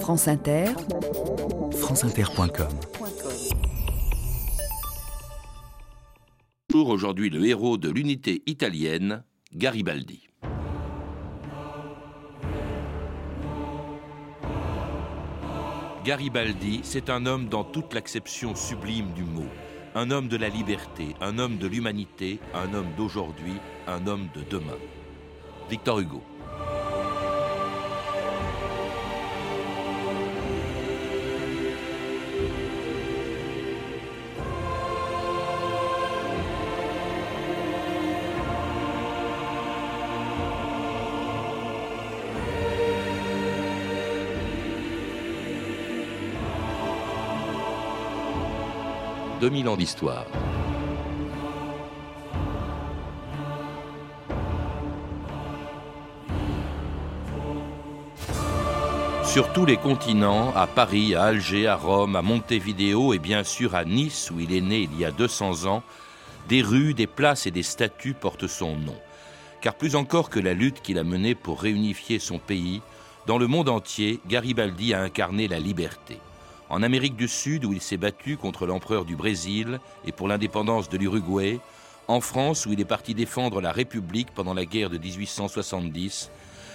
France 0.00 0.28
Inter, 0.28 0.66
franceinter.com. 1.72 2.68
Aujourd'hui, 6.74 7.30
le 7.30 7.44
héros 7.46 7.76
de 7.76 7.90
l'unité 7.90 8.42
italienne, 8.46 9.24
Garibaldi. 9.54 10.28
Garibaldi, 16.04 16.80
c'est 16.82 17.10
un 17.10 17.26
homme 17.26 17.48
dans 17.48 17.64
toute 17.64 17.92
l'acception 17.94 18.54
sublime 18.54 19.12
du 19.14 19.24
mot. 19.24 19.48
Un 19.94 20.10
homme 20.10 20.28
de 20.28 20.36
la 20.36 20.48
liberté, 20.48 21.16
un 21.20 21.38
homme 21.38 21.56
de 21.56 21.66
l'humanité, 21.66 22.38
un 22.54 22.72
homme 22.74 22.92
d'aujourd'hui, 22.96 23.54
un 23.88 24.06
homme 24.06 24.28
de 24.34 24.42
demain. 24.48 24.78
Victor 25.68 26.00
Hugo. 26.00 26.22
2000 49.46 49.68
ans 49.68 49.76
d'histoire. 49.76 50.26
Sur 59.22 59.52
tous 59.52 59.64
les 59.64 59.76
continents, 59.76 60.52
à 60.56 60.66
Paris, 60.66 61.14
à 61.14 61.26
Alger, 61.26 61.68
à 61.68 61.76
Rome, 61.76 62.16
à 62.16 62.22
Montevideo 62.22 63.14
et 63.14 63.20
bien 63.20 63.44
sûr 63.44 63.76
à 63.76 63.84
Nice 63.84 64.32
où 64.32 64.40
il 64.40 64.52
est 64.52 64.60
né 64.60 64.88
il 64.92 64.98
y 64.98 65.04
a 65.04 65.12
200 65.12 65.66
ans, 65.66 65.84
des 66.48 66.62
rues, 66.62 66.92
des 66.92 67.06
places 67.06 67.46
et 67.46 67.52
des 67.52 67.62
statues 67.62 68.14
portent 68.14 68.48
son 68.48 68.76
nom. 68.76 68.98
Car 69.60 69.74
plus 69.74 69.94
encore 69.94 70.28
que 70.28 70.40
la 70.40 70.54
lutte 70.54 70.82
qu'il 70.82 70.98
a 70.98 71.04
menée 71.04 71.36
pour 71.36 71.60
réunifier 71.62 72.18
son 72.18 72.40
pays, 72.40 72.82
dans 73.28 73.38
le 73.38 73.46
monde 73.46 73.68
entier, 73.68 74.18
Garibaldi 74.26 74.92
a 74.92 75.02
incarné 75.02 75.46
la 75.46 75.60
liberté 75.60 76.18
en 76.68 76.82
Amérique 76.82 77.16
du 77.16 77.28
Sud 77.28 77.64
où 77.64 77.72
il 77.72 77.80
s'est 77.80 77.96
battu 77.96 78.36
contre 78.36 78.66
l'empereur 78.66 79.04
du 79.04 79.16
Brésil 79.16 79.80
et 80.04 80.12
pour 80.12 80.28
l'indépendance 80.28 80.88
de 80.88 80.98
l'Uruguay, 80.98 81.60
en 82.08 82.20
France 82.20 82.66
où 82.66 82.72
il 82.72 82.80
est 82.80 82.84
parti 82.84 83.14
défendre 83.14 83.60
la 83.60 83.72
République 83.72 84.32
pendant 84.34 84.54
la 84.54 84.64
guerre 84.64 84.90
de 84.90 84.98
1870, 84.98 86.30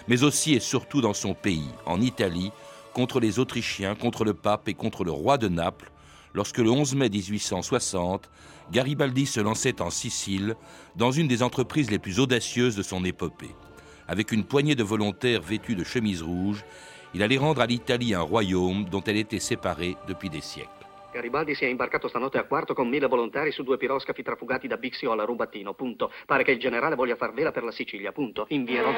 mais 0.08 0.23
aussi 0.23 0.53
et 0.53 0.59
surtout 0.59 1.02
dans 1.02 1.14
son 1.14 1.33
pays, 1.33 1.70
en 1.86 2.02
Italie, 2.02 2.52
contre 2.94 3.20
les 3.20 3.39
Autrichiens, 3.39 3.95
contre 3.95 4.25
le 4.25 4.33
pape 4.33 4.67
et 4.67 4.73
contre 4.73 5.03
le 5.03 5.11
roi 5.11 5.38
de 5.38 5.48
Naples, 5.48 5.92
lorsque 6.33 6.58
le 6.58 6.70
11 6.70 6.95
mai 6.95 7.09
1860, 7.09 8.30
Garibaldi 8.72 9.26
se 9.26 9.39
lançait 9.39 9.81
en 9.81 9.89
Sicile 9.89 10.55
dans 10.95 11.11
une 11.11 11.28
des 11.28 11.44
entreprises 11.44 11.92
les 11.92 12.00
plus 12.00 12.20
audacieuses 12.20 12.76
de 12.76 12.83
son 12.83 13.03
épopée. 13.03 13.55
Avec 14.08 14.31
une 14.31 14.44
poignée 14.44 14.76
de 14.76 14.83
volontaires 14.83 15.42
vêtus 15.42 15.76
de 15.76 15.83
chemises 15.83 16.22
rouges, 16.22 16.66
il 17.14 17.23
allait 17.23 17.38
rendre 17.38 17.62
à 17.62 17.66
l'Italie 17.66 18.14
un 18.14 18.22
royaume 18.22 18.86
dont 18.86 19.04
elle 19.04 19.17
était 19.17 19.40
séparée 19.40 19.95
depuis 20.08 20.30
des 20.30 20.42
siècles. 20.42 20.70
Garibaldi 21.14 21.56
si 21.56 21.66
è 21.66 21.67
imbarcato 21.67 22.08
stanotte 22.08 22.38
a 22.38 22.44
quarto 22.44 22.73
con 22.73 22.88
mille 22.88 23.08
volontari 23.08 23.52
su 23.52 23.64
due 23.64 23.78
piroscafi 23.78 24.23
trafugati 24.23 24.67
da 24.67 24.78
Bixio 24.78 25.12
a 25.12 25.26
Rubattino, 25.26 25.73
punto. 25.73 26.09
Pare 26.26 26.44
che 26.44 26.52
il 26.52 26.59
generale 26.59 26.95
voglia 26.95 27.17
far 27.17 27.34
vela 27.34 27.52
per 27.52 27.64
la 27.64 27.72
Sicilia, 27.72 28.14
punto. 28.14 28.45
Invierò. 28.50 28.94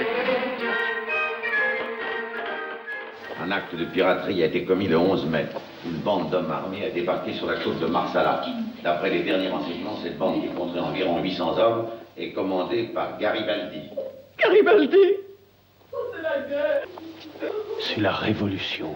Un 3.43 3.51
acte 3.51 3.75
de 3.75 3.85
piraterie 3.85 4.43
a 4.43 4.45
été 4.45 4.63
commis 4.63 4.87
le 4.87 4.95
11 4.95 5.25
mai. 5.25 5.47
Une 5.85 6.01
bande 6.03 6.29
d'hommes 6.29 6.51
armés 6.51 6.85
a 6.85 6.91
débarqué 6.91 7.33
sur 7.33 7.47
la 7.47 7.59
côte 7.61 7.79
de 7.79 7.87
Marsala. 7.87 8.45
D'après 8.83 9.09
les 9.09 9.23
derniers 9.23 9.49
renseignements, 9.49 9.97
cette 10.03 10.19
bande 10.19 10.41
qui 10.41 10.53
compterait 10.53 10.81
environ 10.81 11.19
800 11.19 11.57
hommes 11.57 11.87
est 12.15 12.31
commandée 12.31 12.83
par 12.93 13.17
Garibaldi. 13.17 13.89
Garibaldi 14.37 15.22
c'est 17.83 18.01
la 18.01 18.13
révolution. 18.13 18.95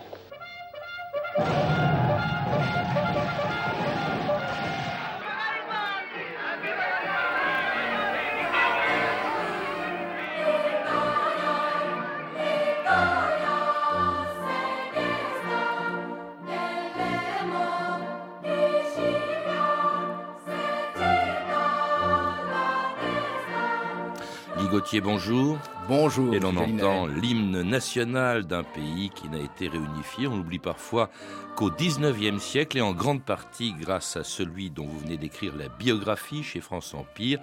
Gauthier, 24.77 25.01
bonjour. 25.01 25.57
Bonjour. 25.87 26.35
Et 26.35 26.39
l'on 26.39 26.55
entend 26.55 27.07
l'hymne 27.07 27.63
national 27.63 28.45
d'un 28.45 28.61
pays 28.61 29.09
qui 29.09 29.27
n'a 29.27 29.39
été 29.39 29.67
réunifié. 29.67 30.27
On 30.27 30.37
oublie 30.37 30.59
parfois 30.59 31.09
qu'au 31.55 31.71
XIXe 31.71 32.39
siècle, 32.39 32.77
et 32.77 32.81
en 32.81 32.93
grande 32.93 33.23
partie 33.23 33.73
grâce 33.73 34.17
à 34.17 34.23
celui 34.23 34.69
dont 34.69 34.85
vous 34.85 34.99
venez 34.99 35.17
d'écrire 35.17 35.55
la 35.55 35.67
biographie 35.67 36.43
chez 36.43 36.61
France 36.61 36.93
Empire, 36.93 37.39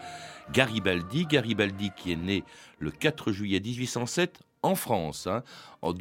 Garibaldi, 0.52 1.26
Garibaldi 1.26 1.90
qui 1.96 2.12
est 2.12 2.16
né 2.16 2.44
le 2.78 2.92
4 2.92 3.32
juillet 3.32 3.58
1807 3.58 4.38
en 4.62 4.76
France, 4.76 5.26
hein, 5.26 5.42
en, 5.82 5.92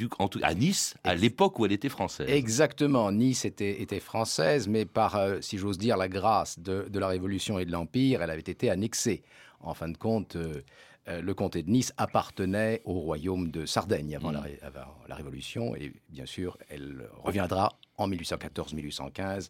à 0.44 0.54
Nice, 0.54 0.94
à 1.04 1.16
l'époque 1.16 1.58
où 1.58 1.66
elle 1.66 1.72
était 1.72 1.90
française. 1.90 2.30
Exactement, 2.30 3.12
Nice 3.12 3.44
était, 3.44 3.82
était 3.82 4.00
française, 4.00 4.68
mais 4.68 4.86
par, 4.86 5.16
euh, 5.16 5.40
si 5.42 5.58
j'ose 5.58 5.80
dire, 5.80 5.98
la 5.98 6.10
grâce 6.10 6.60
de, 6.60 6.88
la 6.94 7.08
Révolution 7.08 7.58
et 7.58 7.66
de 7.66 7.72
l'Empire, 7.72 8.22
elle 8.22 8.30
avait 8.30 8.40
été 8.42 8.70
annexée. 8.70 9.24
En 9.62 9.74
fin 9.74 9.88
de 9.88 9.98
compte, 9.98 10.36
euh, 10.36 10.62
euh, 11.08 11.22
le 11.22 11.34
comté 11.34 11.64
de 11.64 11.70
Nice 11.70 11.94
appartenait 11.98 12.82
au 12.86 12.94
royaume 12.94 13.52
de 13.52 13.66
Sardaigne 13.66 14.16
avant, 14.16 14.32
la, 14.32 14.44
la, 15.08 15.16
Révolution, 15.16 15.76
et 15.76 15.92
bien 16.10 16.26
sûr, 16.26 16.58
elle 16.70 17.10
reviendra 17.24 17.78
en 17.98 18.10
1814-1815 18.10 19.50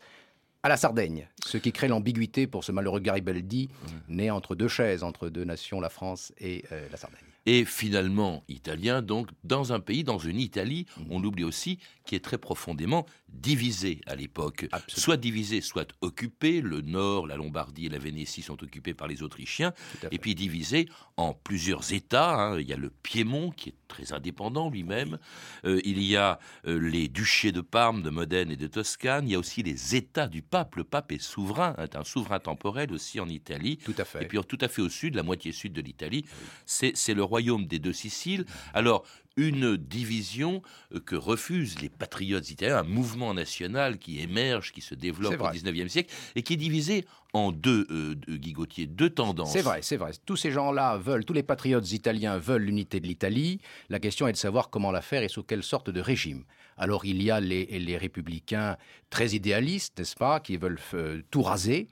à 0.63 0.69
la 0.69 0.77
Sardaigne, 0.77 1.27
ce 1.45 1.57
qui 1.57 1.71
crée 1.71 1.89
l'ambiguïté 1.89 2.47
pour 2.47 2.63
ce 2.63 2.71
malheureux 2.71 3.01
Garibaldi, 3.01 3.69
né 4.07 4.31
entre 4.31 4.55
deux 4.55 4.69
chaises, 4.69 5.03
entre 5.03 5.29
deux 5.29 5.43
nations, 5.43 5.81
la 5.81 5.89
France 5.89 6.33
et 6.39 6.63
euh, 6.71 6.87
la 6.89 6.97
Sardaigne 6.97 7.32
et 7.45 7.65
finalement 7.65 8.43
italien, 8.47 9.01
donc 9.01 9.29
dans 9.43 9.73
un 9.73 9.79
pays, 9.79 10.03
dans 10.03 10.17
une 10.17 10.39
Italie, 10.39 10.85
mmh. 10.97 11.01
on 11.09 11.19
l'oublie 11.19 11.43
aussi, 11.43 11.79
qui 12.05 12.15
est 12.15 12.23
très 12.23 12.37
profondément 12.37 13.05
divisée 13.29 14.01
à 14.05 14.15
l'époque. 14.15 14.67
Soit 14.87 15.17
divisée, 15.17 15.61
soit 15.61 15.93
occupée. 16.01 16.61
Le 16.61 16.81
nord, 16.81 17.27
la 17.27 17.35
Lombardie 17.35 17.87
et 17.87 17.89
la 17.89 17.97
Vénétie 17.97 18.41
sont 18.41 18.61
occupés 18.61 18.93
par 18.93 19.07
les 19.07 19.23
Autrichiens. 19.23 19.73
Et 20.11 20.19
puis 20.19 20.35
divisée 20.35 20.87
en 21.17 21.33
plusieurs 21.33 21.93
États. 21.93 22.35
Hein. 22.35 22.59
Il 22.59 22.67
y 22.67 22.73
a 22.73 22.77
le 22.77 22.89
Piémont, 22.89 23.51
qui 23.51 23.69
est 23.69 23.75
très 23.87 24.13
indépendant 24.13 24.69
lui-même. 24.69 25.17
Euh, 25.65 25.79
il 25.83 26.01
y 26.01 26.15
a 26.15 26.39
euh, 26.67 26.77
les 26.77 27.07
duchés 27.07 27.51
de 27.51 27.61
Parme, 27.61 28.01
de 28.01 28.09
Modène 28.09 28.51
et 28.51 28.57
de 28.57 28.67
Toscane. 28.67 29.27
Il 29.27 29.31
y 29.31 29.35
a 29.35 29.39
aussi 29.39 29.63
les 29.63 29.95
États 29.95 30.27
du 30.27 30.41
pape. 30.41 30.75
Le 30.75 30.83
pape 30.83 31.11
est 31.11 31.21
souverain, 31.21 31.75
est 31.77 31.95
un 31.95 32.03
souverain 32.03 32.39
temporel 32.39 32.91
aussi 32.91 33.19
en 33.19 33.29
Italie. 33.29 33.77
Tout 33.77 33.95
à 33.97 34.05
fait. 34.05 34.23
Et 34.23 34.27
puis 34.27 34.37
tout 34.47 34.57
à 34.61 34.67
fait 34.67 34.81
au 34.81 34.89
sud, 34.89 35.15
la 35.15 35.23
moitié 35.23 35.51
sud 35.51 35.73
de 35.73 35.81
l'Italie, 35.81 36.25
c'est 36.65 37.13
le 37.13 37.23
royaume 37.33 37.65
des 37.65 37.79
deux 37.79 37.93
Siciles. 37.93 38.45
Alors, 38.75 39.03
une 39.37 39.75
division 39.75 40.61
euh, 40.93 40.99
que 40.99 41.15
refusent 41.15 41.81
les 41.81 41.89
patriotes 41.89 42.51
italiens, 42.51 42.77
un 42.77 42.83
mouvement 42.83 43.33
national 43.33 43.97
qui 43.97 44.19
émerge, 44.19 44.71
qui 44.71 44.81
se 44.81 44.93
développe 44.93 45.41
au 45.41 45.49
XIXe 45.49 45.91
siècle 45.91 46.13
et 46.35 46.43
qui 46.43 46.53
est 46.53 46.57
divisé 46.57 47.05
en 47.33 47.51
deux, 47.51 47.87
euh, 47.89 48.13
Guy 48.29 48.53
deux 48.85 49.09
tendances. 49.09 49.51
C'est 49.51 49.63
vrai, 49.63 49.79
c'est 49.81 49.97
vrai. 49.97 50.11
Tous 50.27 50.35
ces 50.35 50.51
gens-là 50.51 50.97
veulent, 50.97 51.25
tous 51.25 51.33
les 51.33 51.41
patriotes 51.41 51.91
italiens 51.91 52.37
veulent 52.37 52.65
l'unité 52.65 52.99
de 52.99 53.07
l'Italie. 53.07 53.59
La 53.89 53.99
question 53.99 54.27
est 54.27 54.33
de 54.33 54.37
savoir 54.37 54.69
comment 54.69 54.91
la 54.91 55.01
faire 55.01 55.23
et 55.23 55.29
sous 55.29 55.41
quelle 55.41 55.63
sorte 55.63 55.89
de 55.89 55.99
régime. 55.99 56.43
Alors 56.77 57.03
il 57.05 57.23
y 57.23 57.31
a 57.31 57.39
les, 57.39 57.65
les 57.65 57.97
républicains 57.97 58.77
très 59.09 59.29
idéalistes, 59.29 59.97
n'est-ce 59.97 60.15
pas, 60.15 60.39
qui 60.39 60.57
veulent 60.57 60.79
euh, 60.93 61.21
tout 61.31 61.41
raser. 61.41 61.87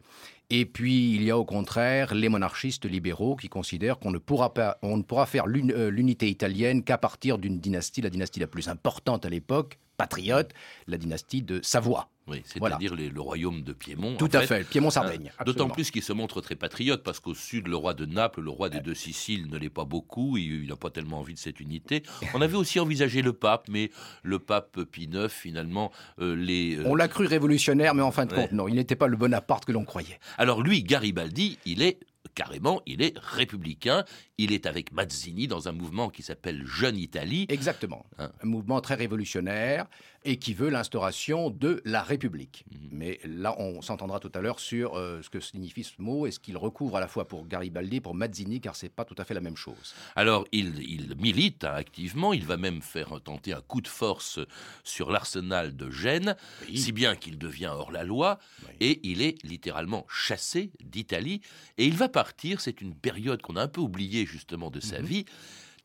Et 0.54 0.66
puis, 0.66 1.16
il 1.16 1.24
y 1.24 1.32
a 1.32 1.38
au 1.38 1.46
contraire 1.46 2.14
les 2.14 2.28
monarchistes 2.28 2.84
libéraux 2.84 3.38
qui 3.38 3.48
considèrent 3.48 4.00
qu'on 4.00 4.12
ne 4.12 4.18
pourra, 4.18 4.54
pas, 4.54 4.78
faire 5.26 5.46
euh, 5.48 5.90
l'unité 5.90 6.28
italienne 6.28 6.84
qu'à 6.84 6.98
partir 6.98 7.38
d'une 7.38 7.58
dynastie, 7.58 8.02
la 8.02 8.10
dynastie 8.10 8.42
la 8.42 8.48
plus 8.48 8.68
importante 8.68 9.26
à 9.26 9.30
l'époque, 9.30 9.80
patriote, 9.96 10.52
la 10.88 10.98
dynastie 10.98 11.42
de 11.42 11.62
Savoie. 11.64 12.10
Oui, 12.28 12.42
c'est-à-dire 12.46 12.96
le 12.96 13.22
royaume 13.22 13.64
de 13.64 13.74
Piémont. 13.74 14.16
Tout 14.16 14.30
à 14.34 14.42
fait, 14.42 14.64
Piémont-Sardaigne. 14.64 15.32
Euh, 15.40 15.44
d'autant 15.44 15.70
plus 15.70 15.90
qu'il 15.90 16.04
se 16.04 16.14
montre 16.14 16.42
très 16.42 16.56
patriote, 16.56 17.04
parce 17.04 17.20
qu'au 17.20 17.34
sud, 17.34 17.68
le 17.68 17.76
roi 17.76 17.94
de 17.94 18.06
Naples, 18.06 18.42
le 18.42 18.50
roi 18.52 18.70
des 18.70 18.80
deux 18.80 18.94
Siciles, 18.94 19.48
ne 19.50 19.58
l'est 19.58 19.70
pas 19.70 19.86
beaucoup, 19.86 20.38
il 20.38 20.68
n'a 20.68 20.76
pas 20.76 20.92
tellement 20.92 21.20
envie 21.20 21.34
de 21.34 21.40
cette 21.40 21.60
unité. 21.60 22.04
On 22.34 22.42
avait 22.42 22.56
aussi 22.56 22.80
envisagé 22.80 23.22
le 23.22 23.34
pape, 23.34 23.68
mais 23.70 23.92
le 24.24 24.40
pape 24.40 24.84
Pie 24.84 25.10
IX, 25.12 25.30
finalement, 25.30 25.92
euh, 26.20 26.36
les... 26.36 26.78
Euh, 26.78 26.84
On 26.86 26.96
l'a 26.96 27.08
cru 27.08 27.26
révolutionnaire, 27.26 27.96
mais 27.96 28.04
en 28.04 28.12
fin 28.12 28.26
de 28.26 28.34
compte, 28.34 28.52
non, 28.52 28.68
il 28.68 28.76
n'était 28.76 28.96
pas 28.96 29.08
le 29.08 29.18
Bonaparte 29.18 29.66
que 29.66 29.72
l'on 29.72 29.86
croyait. 29.86 30.20
Alors 30.38 30.62
lui, 30.62 30.84
Garibaldi, 30.84 31.58
il 31.66 31.82
est 31.82 32.00
carrément, 32.34 32.82
il 32.86 33.02
est 33.02 33.18
républicain. 33.18 34.06
Il 34.38 34.54
est 34.54 34.66
avec 34.66 34.92
Mazzini 34.92 35.48
dans 35.48 35.68
un 35.68 35.72
mouvement 35.72 36.10
qui 36.10 36.24
s'appelle 36.24 36.66
Jeune 36.66 36.98
Italie. 36.98 37.46
Exactement. 37.50 38.06
Hein. 38.18 38.32
Un 38.42 38.48
mouvement 38.48 38.82
très 38.82 38.96
révolutionnaire 38.96 39.88
et 40.24 40.38
qui 40.38 40.54
veut 40.54 40.70
l'instauration 40.70 41.50
de 41.50 41.82
la 41.86 42.04
République. 42.04 42.66
Mhm. 42.72 42.90
Mais 42.92 43.20
là, 43.24 43.56
on 43.60 43.82
s'entendra 43.82 44.20
tout 44.20 44.32
à 44.36 44.42
l'heure 44.42 44.60
sur 44.60 44.96
euh, 44.96 45.22
ce 45.22 45.30
que 45.30 45.40
signifie 45.40 45.84
ce 45.84 45.94
mot 46.00 46.28
et 46.28 46.32
ce 46.32 46.40
qu'il 46.40 46.58
recouvre 46.58 46.98
à 46.98 47.00
la 47.00 47.08
fois 47.08 47.28
pour 47.28 47.48
Garibaldi 47.48 47.98
et 47.98 48.02
pour 48.02 48.14
Mazzini, 48.14 48.62
car 48.62 48.76
c'est 48.76 48.90
pas 48.90 49.06
tout 49.06 49.16
à 49.18 49.24
fait 49.24 49.34
la 49.34 49.42
même 49.42 49.58
chose. 49.58 49.96
Alors, 50.16 50.46
il, 50.52 51.16
milite 51.18 51.64
hein, 51.64 51.74
activement. 51.74 52.34
Il 52.34 52.46
va 52.46 52.58
même 52.58 52.82
faire 52.82 53.20
tenter 53.22 53.54
un 53.54 53.62
coup 53.62 53.82
de 53.82 53.88
force 53.88 54.40
sur 54.84 55.12
l'arsenal 55.12 55.76
de 55.76 55.90
Gênes, 55.90 56.36
si 56.74 56.92
bien 56.92 57.16
qu'il 57.16 57.38
devient 57.38 57.72
hors 57.74 57.92
la 57.92 58.04
loi 58.04 58.40
et 58.80 59.00
il 59.04 59.22
est 59.22 59.42
littéralement 59.44 60.06
chassé 60.10 60.72
d'Italie. 60.84 61.42
Et 61.78 61.86
il 61.86 61.96
va 61.96 62.10
partir. 62.10 62.62
C'est 62.62 62.82
une 62.82 62.96
période 62.96 63.42
qu'on 63.42 63.56
a 63.56 63.64
un 63.64 63.68
peu 63.68 63.82
oubliée 63.82 64.26
justement 64.26 64.70
de 64.70 64.80
sa 64.80 65.00
mhm. 65.00 65.06
vie. 65.06 65.26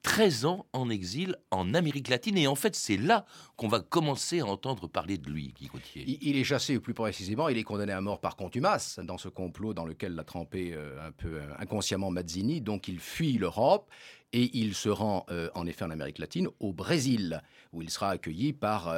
13 0.06 0.46
ans 0.46 0.66
en 0.72 0.88
exil 0.88 1.36
en 1.50 1.74
Amérique 1.74 2.08
latine. 2.08 2.38
Et 2.38 2.46
en 2.46 2.54
fait, 2.54 2.76
c'est 2.76 2.96
là 2.96 3.26
qu'on 3.56 3.66
va 3.66 3.80
commencer 3.80 4.38
à 4.38 4.46
entendre 4.46 4.86
parler 4.86 5.18
de 5.18 5.28
lui, 5.28 5.52
Guy 5.58 5.66
Gauthier. 5.66 6.04
Il, 6.06 6.36
est 6.36 6.44
chassé, 6.44 6.76
ou 6.76 6.80
plus 6.80 6.94
précisément, 6.94 7.48
il 7.48 7.58
est 7.58 7.64
condamné 7.64 7.92
à 7.92 8.00
mort 8.00 8.20
par 8.20 8.36
contumace 8.36 9.00
dans 9.02 9.18
ce 9.18 9.28
complot 9.28 9.74
dans 9.74 9.84
lequel 9.84 10.14
l'a 10.14 10.22
trempé 10.22 10.72
euh, 10.74 11.08
un 11.08 11.10
peu 11.10 11.34
euh, 11.34 11.48
inconsciemment 11.58 12.12
Mazzini. 12.12 12.60
Donc 12.60 12.86
il 12.86 13.00
fuit 13.00 13.32
l'Europe 13.32 13.90
et 14.32 14.56
il 14.56 14.76
se 14.76 14.88
rend 14.88 15.26
euh, 15.30 15.50
en 15.56 15.66
effet 15.66 15.84
en 15.84 15.90
Amérique 15.90 16.18
latine, 16.18 16.48
au 16.60 16.72
Brésil, 16.72 17.42
où 17.72 17.82
il 17.82 17.90
sera 17.90 18.10
accueilli 18.10 18.52
par 18.52 18.94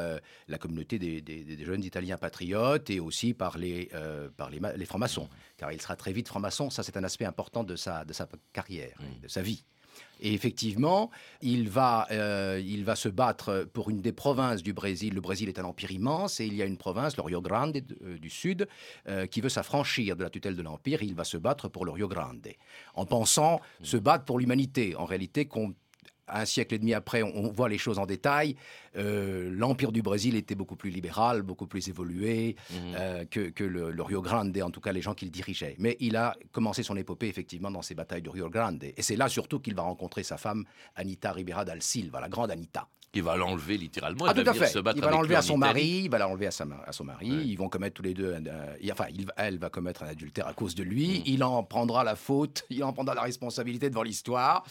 la 0.47 0.59
communauté 0.59 0.99
des, 0.99 1.65
jeunes 1.65 1.85
Italiens 1.85 2.19
patriotes 2.19 2.91
et 2.91 3.01
aussi 3.01 3.33
par 3.33 3.57
les, 3.57 3.91
par 4.37 4.51
les, 4.51 4.85
francs-maçons, 4.85 5.29
car 5.57 5.73
il 5.73 5.81
sera 5.81 5.97
très 5.97 6.13
vite 6.13 6.29
franc-maçon. 6.29 6.71
Ça, 6.71 6.83
c'est 6.83 6.97
un 6.97 7.03
aspect 7.03 7.25
important 7.25 7.65
de 7.65 7.77
sa, 7.77 8.05
de 8.05 8.13
sa 8.13 8.29
carrière, 8.53 8.99
de 9.23 9.27
sa 9.27 9.43
vie. 9.43 9.65
Et 10.21 10.35
effectivement, 10.35 11.11
il 11.43 11.69
va, 11.69 12.07
euh, 12.11 12.61
il 12.65 12.85
va 12.85 12.97
se 12.97 13.09
battre 13.09 13.69
pour 13.73 13.91
une 13.91 14.01
des 14.01 14.13
provinces 14.13 14.63
du 14.63 14.73
Brésil. 14.73 15.15
Le 15.15 15.21
Brésil 15.21 15.49
est 15.49 15.59
un 15.59 15.65
empire 15.65 15.93
immense 15.93 16.41
et 16.41 16.47
il 16.47 16.55
y 16.55 16.63
a 16.63 16.65
une 16.65 16.77
province, 16.77 17.17
le 17.17 17.23
Rio 17.23 17.41
Grande 17.41 17.77
euh, 18.03 18.19
du 18.19 18.31
Sud, 18.31 18.69
euh, 19.09 19.27
qui 19.27 19.41
veut 19.41 19.49
s'affranchir 19.49 20.17
de 20.17 20.25
la 20.25 20.31
tutelle 20.31 20.57
de 20.57 20.63
l'empire. 20.63 21.03
Il 21.03 21.15
va 21.15 21.25
se 21.25 21.37
battre 21.37 21.69
pour 21.69 21.85
le 21.85 21.93
Rio 21.93 22.09
Grande, 22.09 22.49
en 22.95 23.07
pensant 23.07 23.61
se 23.83 23.97
battre 23.97 24.25
pour 24.25 24.39
l'humanité. 24.39 24.97
En 24.97 25.05
réalité, 25.05 25.47
un 26.29 26.45
siècle 26.45 26.75
et 26.75 26.79
demi 26.79 26.95
après, 26.95 27.23
on, 27.23 27.51
voit 27.51 27.69
les 27.69 27.79
choses 27.79 27.99
en 27.99 28.07
détail. 28.07 28.57
Euh, 28.97 29.51
L'Empire 29.53 29.93
du 29.93 30.03
Brésil 30.03 30.35
était 30.37 30.55
beaucoup 30.55 30.77
plus 30.77 30.91
libéral, 30.91 31.43
beaucoup 31.43 31.67
plus 31.67 31.89
évolué 31.89 32.57
mhm. 32.71 32.77
euh, 32.99 33.25
que, 33.25 33.65
le, 33.65 34.03
Rio 34.03 34.23
Grande, 34.23 34.57
en 34.61 34.71
tout 34.71 34.81
cas 34.81 34.93
les 34.93 35.03
gens 35.03 35.15
qu'il 35.15 35.31
dirigeait. 35.31 35.77
Mais 35.79 35.97
il 36.01 36.17
a 36.17 36.37
commencé 36.53 36.83
son 36.83 36.97
épopée 36.97 37.29
effectivement 37.29 37.71
dans 37.71 37.83
ces 37.83 37.95
batailles 37.95 38.23
du 38.23 38.31
Rio 38.31 38.49
Grande. 38.51 38.85
Et 38.85 39.03
c'est 39.03 39.17
là 39.17 39.29
surtout 39.29 39.61
qu'il 39.61 39.75
va 39.75 39.83
rencontrer 39.83 40.23
sa 40.23 40.37
femme, 40.37 40.65
Anita 40.97 41.33
Ribera 41.33 41.65
dal 41.65 41.83
Silva, 41.83 42.21
la 42.21 42.29
grande 42.29 42.51
Anita. 42.51 42.89
Il 43.15 43.23
va 43.23 43.37
l'enlever 43.37 43.79
littéralement. 43.79 44.27
Ah, 44.27 44.35
tout 44.35 44.43
à 44.47 44.53
fait. 44.53 44.71
il 44.75 45.01
va 45.01 45.11
l'enlever 45.11 45.35
à 45.35 45.43
son 45.43 45.57
mari. 45.57 46.03
Il 46.05 46.11
va 46.11 46.19
l'enlever 46.19 46.47
à, 46.47 46.51
à, 46.87 46.93
son 46.93 47.05
mari. 47.05 47.27
Ils 47.27 47.57
vont 47.57 47.69
commettre 47.69 47.95
tous 47.95 48.03
les 48.03 48.15
deux. 48.15 48.37
enfin, 48.93 49.07
elle 49.37 49.59
va 49.59 49.71
commettre 49.71 50.03
un 50.03 50.09
adultère 50.09 50.47
à 50.47 50.53
cause 50.53 50.75
de 50.75 50.83
lui. 50.83 51.21
Mhm. 51.21 51.23
Il 51.27 51.45
en 51.45 51.63
prendra 51.63 52.05
la 52.05 52.17
faute. 52.17 52.65
Il 52.71 52.85
en 52.85 52.93
prendra 52.93 53.15
la 53.15 53.23
responsabilité 53.23 53.89
devant 53.89 54.03
l'histoire. 54.03 54.65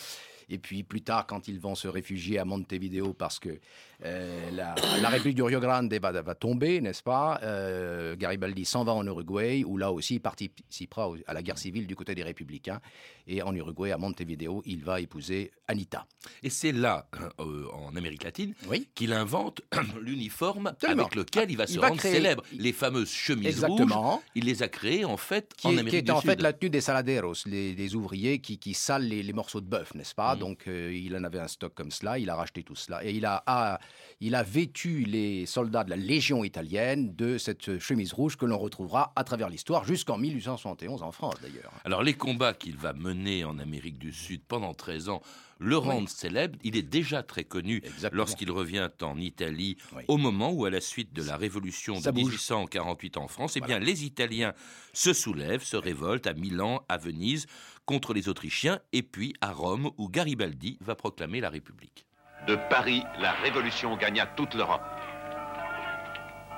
Et 0.49 0.57
puis 0.57 0.83
plus 0.83 1.01
tard, 1.01 1.27
quand 1.27 1.47
ils 1.47 1.59
vont 1.59 1.75
se 1.75 1.87
réfugier 1.87 2.39
à 2.39 2.45
Montevideo 2.45 3.13
parce 3.13 3.39
que 3.39 3.59
euh, 4.05 4.51
la, 4.51 5.09
République 5.09 5.35
du 5.35 5.41
Rio 5.41 5.59
Grande 5.59 5.91
va, 5.91 6.11
va 6.21 6.35
tomber, 6.35 6.81
n'est-ce 6.81 7.01
pas? 7.01 7.39
Euh, 7.41 8.15
Garibaldi 8.15 8.63
s'en 8.63 8.83
va 8.83 8.93
en 8.93 9.05
Uruguay, 9.05 9.63
où 9.65 9.77
là 9.77 9.91
aussi 9.91 10.15
il 10.15 10.19
participera 10.19 11.09
à 11.25 11.33
la 11.33 11.41
guerre 11.41 11.57
civile 11.57 11.87
du 11.87 11.95
côté 11.95 12.13
des 12.13 12.21
républicains. 12.21 12.79
Et 13.25 13.41
en 13.41 13.55
Uruguay, 13.55 13.91
à 13.91 13.97
Montevideo, 13.97 14.61
il 14.65 14.83
va 14.83 15.01
épouser 15.01 15.51
Anita. 15.67 16.05
Et 16.43 16.51
c'est 16.51 16.71
là, 16.71 17.07
euh, 17.39 17.65
en 17.73 17.95
Amérique 17.95 18.23
latine, 18.23 18.53
qu'il 18.93 19.13
invente 19.13 19.61
l'uniforme 20.01 20.73
avec 20.87 21.15
lequel 21.15 21.49
il 21.49 21.57
va 21.57 21.65
se 21.65 21.79
rendre 21.79 21.99
célèbre. 21.99 22.43
Les 22.53 22.73
fameuses 22.73 23.09
chemises 23.09 23.47
Exactement. 23.47 24.11
rouges, 24.11 24.21
il 24.35 24.45
les 24.45 24.61
a 24.61 24.67
créées 24.67 25.05
en 25.05 25.17
fait 25.17 25.53
en 25.63 25.71
Amérique 25.71 26.05
qui 26.05 26.11
est 26.11 26.13
en 26.13 26.21
fait 26.21 26.41
la 26.41 26.53
tenue 26.53 26.69
des 26.69 26.81
saladeros, 26.81 27.33
les, 27.47 27.95
ouvriers 27.95 28.39
qui, 28.39 28.59
qui 28.59 28.75
salent 28.75 29.07
les, 29.07 29.33
morceaux 29.33 29.61
de 29.61 29.65
bœuf, 29.65 29.95
n'est-ce 29.95 30.13
pas? 30.13 30.35
Mm. 30.35 30.39
Donc 30.39 30.67
il 30.67 31.15
en 31.15 31.23
avait 31.23 31.39
un 31.39 31.47
stock 31.47 31.73
comme 31.73 31.91
cela, 31.91 32.19
il 32.19 32.29
a 32.29 32.35
racheté 32.35 32.61
tout 32.61 32.75
cela. 32.75 33.03
Et 33.03 33.11
il 33.11 33.25
a, 33.25 33.43
a 33.47 33.79
il 34.19 34.35
a 34.35 34.43
vêtu 34.43 34.99
les 35.01 35.45
soldats 35.45 35.83
de 35.83 35.91
la 35.91 35.95
Légion 35.95 36.43
italienne 36.43 37.13
de 37.15 37.37
cette 37.37 37.77
chemise 37.79 38.13
rouge 38.13 38.35
que 38.35 38.45
l'on 38.45 38.57
retrouvera 38.57 39.13
à 39.15 39.23
travers 39.23 39.49
l'histoire 39.49 39.83
jusqu'en 39.85 40.17
1871 40.17 41.03
en 41.03 41.11
France 41.11 41.35
d'ailleurs. 41.41 41.71
Alors 41.85 42.01
les 42.01 42.13
combats 42.13 42.53
qu'il 42.53 42.77
va 42.77 42.93
mener 42.93 43.45
en 43.45 43.59
Amérique 43.59 43.99
du 43.99 44.11
Sud 44.11 44.41
pendant 44.47 44.73
13 44.73 45.09
ans 45.09 45.21
le 45.59 45.77
rendent 45.77 46.09
célèbre. 46.09 46.57
Il 46.63 46.75
est 46.75 46.83
déjà 46.83 47.23
très 47.23 47.43
connu 47.43 47.81
lorsqu'il 48.11 48.51
revient 48.51 48.89
en 49.01 49.17
Italie 49.17 49.77
au 50.07 50.17
moment 50.17 50.51
où, 50.51 50.65
à 50.65 50.69
la 50.69 50.81
suite 50.81 51.13
de 51.13 51.23
la 51.23 51.37
révolution 51.37 51.99
de 51.99 52.11
1848 52.11 53.17
en 53.17 53.27
France, 53.27 53.57
eh 53.57 53.61
bien, 53.61 53.79
les 53.79 54.05
Italiens 54.05 54.53
se 54.93 55.13
soulèvent, 55.13 55.63
se 55.63 55.77
révoltent 55.77 56.27
à 56.27 56.33
Milan, 56.33 56.83
à 56.89 56.97
Venise, 56.97 57.47
contre 57.85 58.13
les 58.13 58.29
Autrichiens, 58.29 58.79
et 58.91 59.01
puis 59.01 59.33
à 59.41 59.51
Rome, 59.51 59.91
où 59.97 60.09
Garibaldi 60.09 60.77
va 60.81 60.95
proclamer 60.95 61.39
la 61.39 61.49
République. 61.49 62.05
De 62.45 62.55
Paris, 62.69 63.03
la 63.19 63.31
Révolution 63.31 63.97
gagna 63.97 64.25
toute 64.25 64.53
l'Europe. 64.53 64.81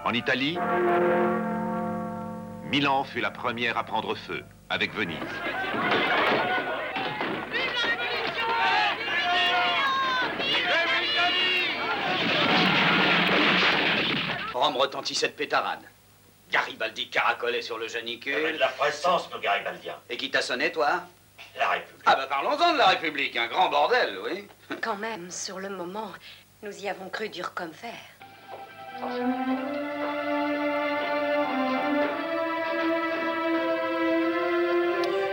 En 0.05 0.13
Italie, 0.13 0.57
Milan 2.65 3.03
fut 3.03 3.21
la 3.21 3.31
première 3.31 3.77
à 3.77 3.83
prendre 3.83 4.13
feu, 4.13 4.43
avec 4.69 4.93
Venise. 4.93 5.17
Rome 14.53 14.77
retentissait 14.77 15.29
de 15.29 15.33
pétarade. 15.33 15.79
Garibaldi 16.51 17.09
caracolait 17.09 17.61
sur 17.61 17.77
le 17.77 17.87
janicule. 17.87 18.33
Il 18.33 18.45
avait 18.45 18.53
de 18.53 18.59
la 18.59 18.67
présence, 18.67 19.31
nos 19.31 19.39
Garibaldiens. 19.39 19.97
Et 20.09 20.17
qui 20.17 20.29
t'a 20.29 20.41
sonné, 20.41 20.71
toi? 20.71 21.03
La 21.57 21.69
République. 21.69 22.03
Ah 22.05 22.15
bah 22.15 22.27
parlons-en 22.27 22.73
de 22.73 22.77
la 22.77 22.87
République, 22.87 23.35
un 23.35 23.47
grand 23.47 23.69
bordel, 23.69 24.17
oui. 24.23 24.47
Quand 24.81 24.95
même, 24.95 25.29
sur 25.31 25.59
le 25.59 25.69
moment, 25.69 26.11
nous 26.61 26.77
y 26.83 26.89
avons 26.89 27.09
cru 27.09 27.29
dur 27.29 27.53
comme 27.53 27.73
fer. 27.73 27.93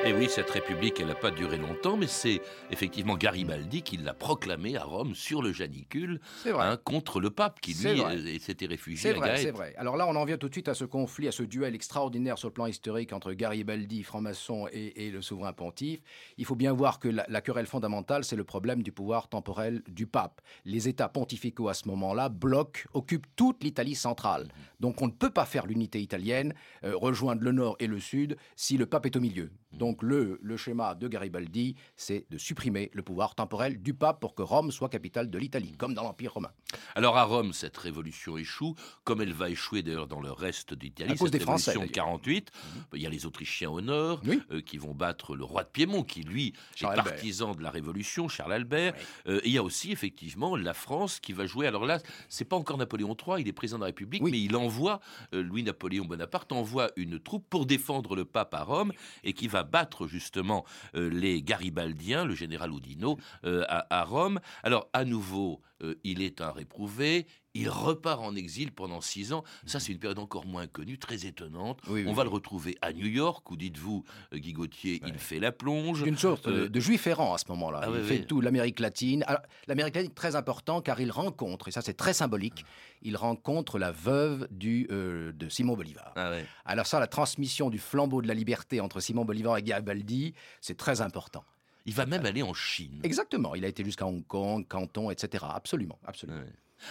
Et 0.06 0.12
oui, 0.12 0.28
cette 0.30 0.50
république, 0.50 1.00
elle 1.00 1.08
n'a 1.08 1.16
pas 1.16 1.32
duré 1.32 1.56
longtemps, 1.56 1.96
mais 1.96 2.06
c'est 2.06 2.40
effectivement 2.70 3.16
Garibaldi 3.16 3.82
qui 3.82 3.96
l'a 3.96 4.14
proclamée 4.14 4.76
à 4.76 4.84
Rome 4.84 5.16
sur 5.16 5.42
le 5.42 5.52
Janicule 5.52 6.20
hein, 6.46 6.76
contre 6.84 7.18
le 7.18 7.30
pape 7.30 7.58
qui 7.60 7.74
lui 7.74 8.00
euh, 8.00 8.38
s'était 8.38 8.66
réfugié 8.66 9.10
à 9.10 9.14
vrai, 9.14 9.36
C'est 9.36 9.50
vrai. 9.50 9.74
Alors 9.76 9.96
là, 9.96 10.06
on 10.06 10.14
en 10.14 10.24
vient 10.24 10.38
tout 10.38 10.48
de 10.48 10.54
suite 10.54 10.68
à 10.68 10.74
ce 10.74 10.84
conflit, 10.84 11.26
à 11.26 11.32
ce 11.32 11.42
duel 11.42 11.74
extraordinaire 11.74 12.38
sur 12.38 12.46
le 12.48 12.52
plan 12.52 12.66
historique 12.66 13.12
entre 13.12 13.32
Garibaldi, 13.32 14.04
franc-maçon, 14.04 14.68
et, 14.72 15.10
le 15.10 15.20
souverain 15.22 15.52
pontife. 15.52 15.98
Il 16.38 16.44
faut 16.44 16.54
bien 16.54 16.72
voir 16.72 17.00
que 17.00 17.08
la, 17.08 17.40
querelle 17.40 17.66
fondamentale, 17.66 18.22
c'est 18.22 18.36
le 18.36 18.44
problème 18.44 18.84
du 18.84 18.92
pouvoir 18.92 19.28
temporel 19.28 19.82
du 19.88 20.06
pape. 20.06 20.40
Les 20.64 20.86
États 20.86 21.08
pontificaux 21.08 21.68
à 21.68 21.74
ce 21.74 21.88
moment-là 21.88 22.28
bloquent, 22.28 22.82
occupent 22.94 23.26
toute 23.34 23.64
l'Italie 23.64 23.96
centrale. 23.96 24.46
Donc 24.78 25.02
on 25.02 25.06
ne 25.06 25.12
peut 25.12 25.30
pas 25.30 25.46
faire 25.46 25.66
l'unité 25.66 26.00
italienne, 26.00 26.54
euh, 26.84 26.96
rejoindre 26.96 27.42
le 27.42 27.50
nord 27.50 27.74
et 27.80 27.88
le 27.88 27.98
sud 27.98 28.36
si 28.54 28.76
le 28.76 28.86
pape 28.86 29.06
est 29.06 29.16
au 29.16 29.20
milieu. 29.20 29.50
Donc 29.72 29.95
le, 30.02 30.38
le 30.42 30.56
schéma 30.56 30.94
de 30.94 31.08
Garibaldi, 31.08 31.76
c'est 31.96 32.26
de 32.30 32.38
supprimer 32.38 32.90
le 32.92 33.02
pouvoir 33.02 33.34
temporel 33.34 33.82
du 33.82 33.94
pape 33.94 34.20
pour 34.20 34.34
que 34.34 34.42
Rome 34.42 34.70
soit 34.70 34.88
capitale 34.88 35.30
de 35.30 35.38
l'Italie, 35.38 35.72
comme 35.76 35.94
dans 35.94 36.02
l'Empire 36.02 36.34
romain. 36.34 36.50
Alors 36.94 37.16
à 37.16 37.24
Rome, 37.24 37.52
cette 37.52 37.76
révolution 37.76 38.36
échoue, 38.36 38.74
comme 39.04 39.20
elle 39.22 39.32
va 39.32 39.50
échouer 39.50 39.82
d'ailleurs 39.82 40.06
dans 40.06 40.20
le 40.20 40.32
reste 40.32 40.74
d'Italie. 40.74 41.16
Cette 41.16 41.32
des 41.32 41.38
révolution 41.38 41.82
de 41.82 41.86
48, 41.86 42.50
mhm. 42.52 42.82
il 42.94 43.02
y 43.02 43.06
a 43.06 43.10
les 43.10 43.26
Autrichiens 43.26 43.70
au 43.70 43.80
nord 43.80 44.22
euh, 44.50 44.60
qui 44.60 44.78
vont 44.78 44.94
battre 44.94 45.36
le 45.36 45.44
roi 45.44 45.64
de 45.64 45.68
Piémont, 45.68 46.02
qui 46.02 46.22
lui 46.22 46.52
est 46.80 46.84
partisan 46.84 47.54
de 47.54 47.62
la 47.62 47.70
révolution, 47.70 48.28
Charles 48.28 48.52
Albert. 48.52 48.94
Euh, 49.26 49.40
et 49.44 49.48
il 49.48 49.52
y 49.52 49.58
a 49.58 49.62
aussi 49.62 49.92
effectivement 49.92 50.56
la 50.56 50.74
France 50.74 51.20
qui 51.20 51.32
va 51.32 51.46
jouer. 51.46 51.66
Alors 51.66 51.84
là, 51.84 52.00
c'est 52.28 52.44
pas 52.44 52.56
encore 52.56 52.78
Napoléon 52.78 53.16
III, 53.16 53.40
il 53.40 53.48
est 53.48 53.52
président 53.52 53.78
de 53.78 53.82
la 53.82 53.86
République, 53.86 54.22
mais 54.22 54.40
il 54.40 54.56
envoie 54.56 55.00
euh, 55.34 55.42
Louis-Napoléon 55.42 56.04
Bonaparte 56.04 56.52
envoie 56.52 56.90
une 56.96 57.18
troupe 57.18 57.46
pour 57.48 57.66
défendre 57.66 58.16
le 58.16 58.24
pape 58.24 58.54
à 58.54 58.62
Rome 58.62 58.92
et 59.24 59.32
qui 59.32 59.48
va 59.48 59.62
battre 59.62 59.85
justement 60.06 60.64
euh, 60.94 61.08
les 61.08 61.42
Garibaldiens, 61.42 62.24
le 62.24 62.34
général 62.34 62.70
Oudinot, 62.72 63.18
euh, 63.44 63.64
à, 63.68 64.04
Rome. 64.04 64.40
Alors, 64.62 64.88
à 64.92 65.04
nouveau, 65.04 65.60
euh, 65.82 65.94
il 66.04 66.22
est 66.22 66.40
un 66.40 66.50
réprouvé, 66.50 67.26
Il 67.56 67.68
repart 67.68 68.20
en 68.22 68.34
exil 68.36 68.72
pendant 68.72 69.00
six 69.00 69.32
ans. 69.32 69.44
Ça, 69.64 69.80
c'est 69.80 69.92
une 69.92 69.98
période 69.98 70.18
encore 70.18 70.46
moins 70.46 70.66
connue, 70.66 70.98
très 70.98 71.26
étonnante. 71.26 71.80
On 71.88 72.12
va 72.12 72.24
le 72.24 72.30
retrouver 72.30 72.76
à 72.82 72.92
New 72.92 73.06
York, 73.06 73.50
où 73.50 73.56
dites-vous, 73.56 74.04
euh, 74.32 74.38
Guy 74.38 74.52
Gauthier, 74.52 75.00
il 75.06 75.18
fait 75.18 75.38
la 75.38 75.52
plonge. 75.52 76.02
Une 76.02 76.18
sorte 76.18 76.48
euh, 76.48 76.68
de 76.68 76.80
juif 76.80 77.06
errant 77.06 77.34
à 77.34 77.38
ce 77.38 77.44
moment-là. 77.48 77.80
Ah 77.84 77.88
il 77.94 78.04
fait 78.04 78.24
tout 78.24 78.40
l'Amérique 78.40 78.80
latine. 78.80 79.24
L'Amérique 79.66 79.96
latine, 79.96 80.12
très 80.12 80.36
important, 80.36 80.80
car 80.80 81.00
il 81.00 81.10
rencontre, 81.10 81.68
et 81.68 81.70
ça 81.70 81.82
c'est 81.82 81.94
très 81.94 82.12
symbolique, 82.12 82.64
il 83.02 83.16
rencontre 83.16 83.78
la 83.78 83.92
veuve 83.92 84.48
du, 84.50 84.86
euh, 84.90 85.32
de 85.32 85.48
Simon 85.48 85.74
Bolivar. 85.74 86.12
Ah 86.16 86.32
Alors 86.64 86.86
ça, 86.86 87.00
la 87.00 87.06
transmission 87.06 87.70
du 87.70 87.78
flambeau 87.78 88.22
de 88.22 88.28
la 88.28 88.34
liberté 88.34 88.80
entre 88.80 89.00
Simon 89.00 89.24
Bolivar 89.24 89.56
et 89.56 89.62
Garibaldi, 89.62 90.34
c'est 90.60 90.76
très 90.76 91.00
important. 91.00 91.44
Il 91.86 91.94
va 91.94 92.04
même 92.04 92.26
aller 92.26 92.42
en 92.42 92.52
Chine. 92.52 93.00
Exactement. 93.04 93.54
Il 93.54 93.64
a 93.64 93.68
été 93.68 93.84
jusqu'à 93.84 94.06
Hong 94.06 94.26
Kong, 94.26 94.66
Canton, 94.66 95.10
etc. 95.10 95.44
Absolument, 95.48 95.98
absolument. 96.04 96.40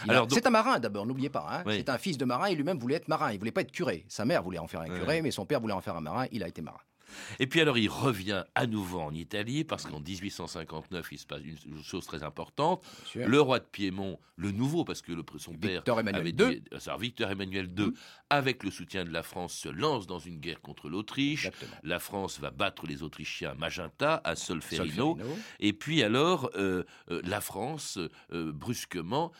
Alors, 0.08 0.28
c'est 0.30 0.46
un 0.46 0.50
marin 0.50 0.80
d'abord, 0.80 1.06
n'oubliez 1.06 1.30
pas. 1.30 1.48
Hein. 1.50 1.64
C'est 1.68 1.90
un 1.90 1.98
fils 1.98 2.18
de 2.18 2.26
marin. 2.26 2.50
Il 2.50 2.58
lui-même 2.58 2.80
voulait 2.80 2.96
être 2.96 3.08
marin. 3.08 3.32
Il 3.32 3.40
voulait 3.40 3.52
pas 3.52 3.62
être 3.62 3.72
curé. 3.72 4.06
Sa 4.08 4.26
mère 4.26 4.44
voulait 4.44 4.60
en 4.60 4.68
faire 4.68 4.82
un 4.82 4.88
curé, 4.88 5.22
mais 5.22 5.32
son 5.32 5.46
père 5.46 5.60
voulait 5.60 5.74
en 5.74 5.82
faire 5.82 5.96
un 5.96 6.02
marin. 6.02 6.26
Il 6.32 6.44
a 6.44 6.48
été 6.48 6.62
marin. 6.62 6.80
Et 7.40 7.48
puis 7.48 7.62
alors 7.62 7.78
il 7.78 7.90
revient 7.90 8.44
à 8.56 8.68
nouveau 8.68 9.00
en 9.00 9.14
Italie 9.14 9.64
parce 9.64 9.86
qu'en 9.86 10.00
1859 10.00 11.08
il 11.12 11.20
se 11.20 11.26
passe 11.26 11.42
une 11.44 11.84
chose 11.84 12.06
très 12.06 12.24
importante. 12.24 12.84
Le 13.16 13.40
roi 13.42 13.60
de 13.60 13.66
Piémont, 13.66 14.20
le 14.38 14.52
nouveau 14.52 14.84
parce 14.84 15.02
que 15.02 15.12
le, 15.12 15.24
son 15.38 15.54
père 15.54 15.80
Victor 15.80 16.00
Emmanuel 16.00 16.28
II, 16.28 16.64
Victor 17.00 17.32
Emmanuel 17.32 17.70
II, 17.78 17.92
avec 18.30 18.64
le 18.64 18.72
soutien 18.72 19.04
de 19.06 19.12
la 19.12 19.24
France, 19.24 19.54
se 19.54 19.70
lance 19.70 20.08
dans 20.08 20.20
une 20.20 20.40
guerre 20.40 20.62
contre 20.62 20.90
l'Autriche. 20.90 21.50
La 21.84 22.00
France 22.00 22.40
va 22.40 22.52
battre 22.52 22.86
les 22.86 23.04
Autrichiens 23.04 23.52
à 23.52 23.56
Magenta, 23.56 24.22
à 24.24 24.36
Solferino, 24.36 25.18
et 25.60 25.74
puis 25.74 26.04
alors 26.04 26.50
euh, 26.56 26.84
euh, 27.10 27.22
la 27.24 27.42
France 27.42 28.00
euh, 28.32 28.52
brusquement, 28.52 29.32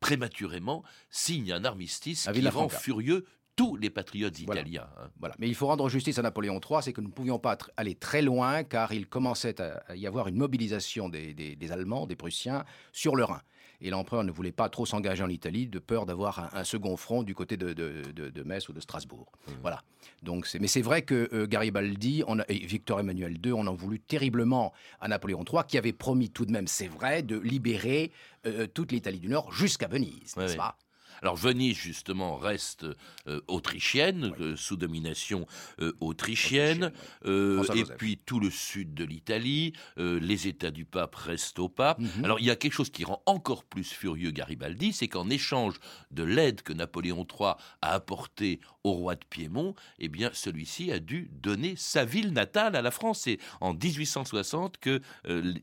prématurément 0.00 0.82
signe 1.10 1.52
un 1.52 1.64
armistice 1.64 2.28
qui 2.32 2.48
rend 2.48 2.68
furieux 2.68 3.24
tous 3.56 3.76
les 3.76 3.90
patriotes 3.90 4.38
italiens. 4.38 4.86
Hein. 4.98 5.10
Voilà. 5.18 5.34
Mais 5.38 5.48
il 5.48 5.54
faut 5.54 5.66
rendre 5.66 5.88
justice 5.88 6.18
à 6.18 6.22
Napoléon 6.22 6.58
III, 6.58 6.82
c'est 6.82 6.92
que 6.92 7.00
nous 7.00 7.08
ne 7.08 7.12
pouvions 7.12 7.38
pas 7.38 7.58
aller 7.76 7.94
très 7.94 8.22
loin 8.22 8.64
car 8.64 8.92
il 8.92 9.06
commençait 9.06 9.60
à 9.60 9.94
y 9.94 10.06
avoir 10.06 10.28
une 10.28 10.36
mobilisation 10.36 11.08
des, 11.08 11.56
Allemands, 11.70 12.06
des 12.06 12.16
Prussiens, 12.16 12.64
sur 12.92 13.16
le 13.16 13.24
Rhin. 13.24 13.40
Et 13.84 13.90
l'empereur 13.90 14.22
ne 14.22 14.30
voulait 14.30 14.52
pas 14.52 14.68
trop 14.68 14.86
s'engager 14.86 15.24
en 15.24 15.28
Italie 15.28 15.66
de 15.66 15.80
peur 15.80 16.06
d'avoir 16.06 16.54
un, 16.54 16.62
second 16.62 16.96
front 16.96 17.24
du 17.24 17.34
côté 17.34 17.56
de, 17.56 18.42
Metz 18.44 18.68
ou 18.68 18.72
de 18.72 18.80
Strasbourg. 18.80 19.32
Mmh. 19.46 19.52
Voilà. 19.60 19.82
Donc 20.22 20.48
mais 20.60 20.68
c'est 20.68 20.82
vrai 20.82 21.02
que 21.02 21.28
euh, 21.32 21.46
Garibaldi 21.46 22.22
on 22.28 22.38
et 22.48 22.58
Victor 22.64 23.00
Emmanuel 23.00 23.38
II, 23.44 23.52
on 23.52 23.66
en 23.66 23.74
voulu 23.74 23.98
terriblement 23.98 24.72
à 25.00 25.08
Napoléon 25.08 25.44
III, 25.44 25.62
qui 25.66 25.78
avait 25.78 25.92
promis 25.92 26.30
tout 26.30 26.46
de 26.46 26.52
même, 26.52 26.68
c'est 26.68 26.86
vrai, 26.86 27.22
de 27.22 27.38
libérer 27.38 28.12
euh, 28.46 28.68
toute 28.68 28.92
l'Italie 28.92 29.18
du 29.18 29.28
Nord 29.28 29.52
jusqu'à 29.52 29.88
Venise, 29.88 30.36
n'est-ce 30.36 30.56
pas? 30.56 30.76
Alors 31.22 31.36
Venise, 31.36 31.76
justement, 31.76 32.36
reste 32.36 32.84
euh, 33.28 33.40
autrichienne, 33.46 34.32
euh, 34.40 34.56
sous 34.56 34.76
domination 34.76 35.46
euh, 35.80 35.92
autrichienne, 36.00 36.92
et 37.24 37.84
puis 37.96 38.18
tout 38.18 38.40
le 38.40 38.50
sud 38.50 38.94
de 38.94 39.04
l'Italie, 39.04 39.72
les 39.96 40.48
États 40.48 40.70
du 40.70 40.84
pape 40.84 41.14
restent 41.14 41.58
au 41.58 41.68
pape. 41.68 41.98
Mhm. 41.98 42.24
Alors 42.24 42.40
il 42.40 42.46
y 42.46 42.50
a 42.50 42.56
quelque 42.56 42.72
chose 42.72 42.90
qui 42.90 43.04
rend 43.04 43.22
encore 43.26 43.64
plus 43.64 43.84
furieux 43.84 44.30
Garibaldi, 44.30 44.92
c'est 44.92 45.08
qu'en 45.08 45.30
échange 45.30 45.74
de 46.10 46.22
l'aide 46.24 46.62
que 46.62 46.72
Napoléon 46.72 47.26
III 47.28 47.52
a 47.82 47.92
apportée 47.92 48.60
au 48.84 48.92
roi 48.92 49.14
de 49.14 49.24
Piémont, 49.28 49.74
eh 49.98 50.08
bien 50.08 50.30
celui-ci 50.32 50.90
a 50.90 50.98
dû 50.98 51.30
donner 51.32 51.74
sa 51.76 52.04
ville 52.04 52.32
natale 52.32 52.74
à 52.74 52.82
la 52.82 52.90
France. 52.90 53.20
C'est 53.22 53.38
en 53.60 53.74
1860 53.74 54.78
que 54.78 55.00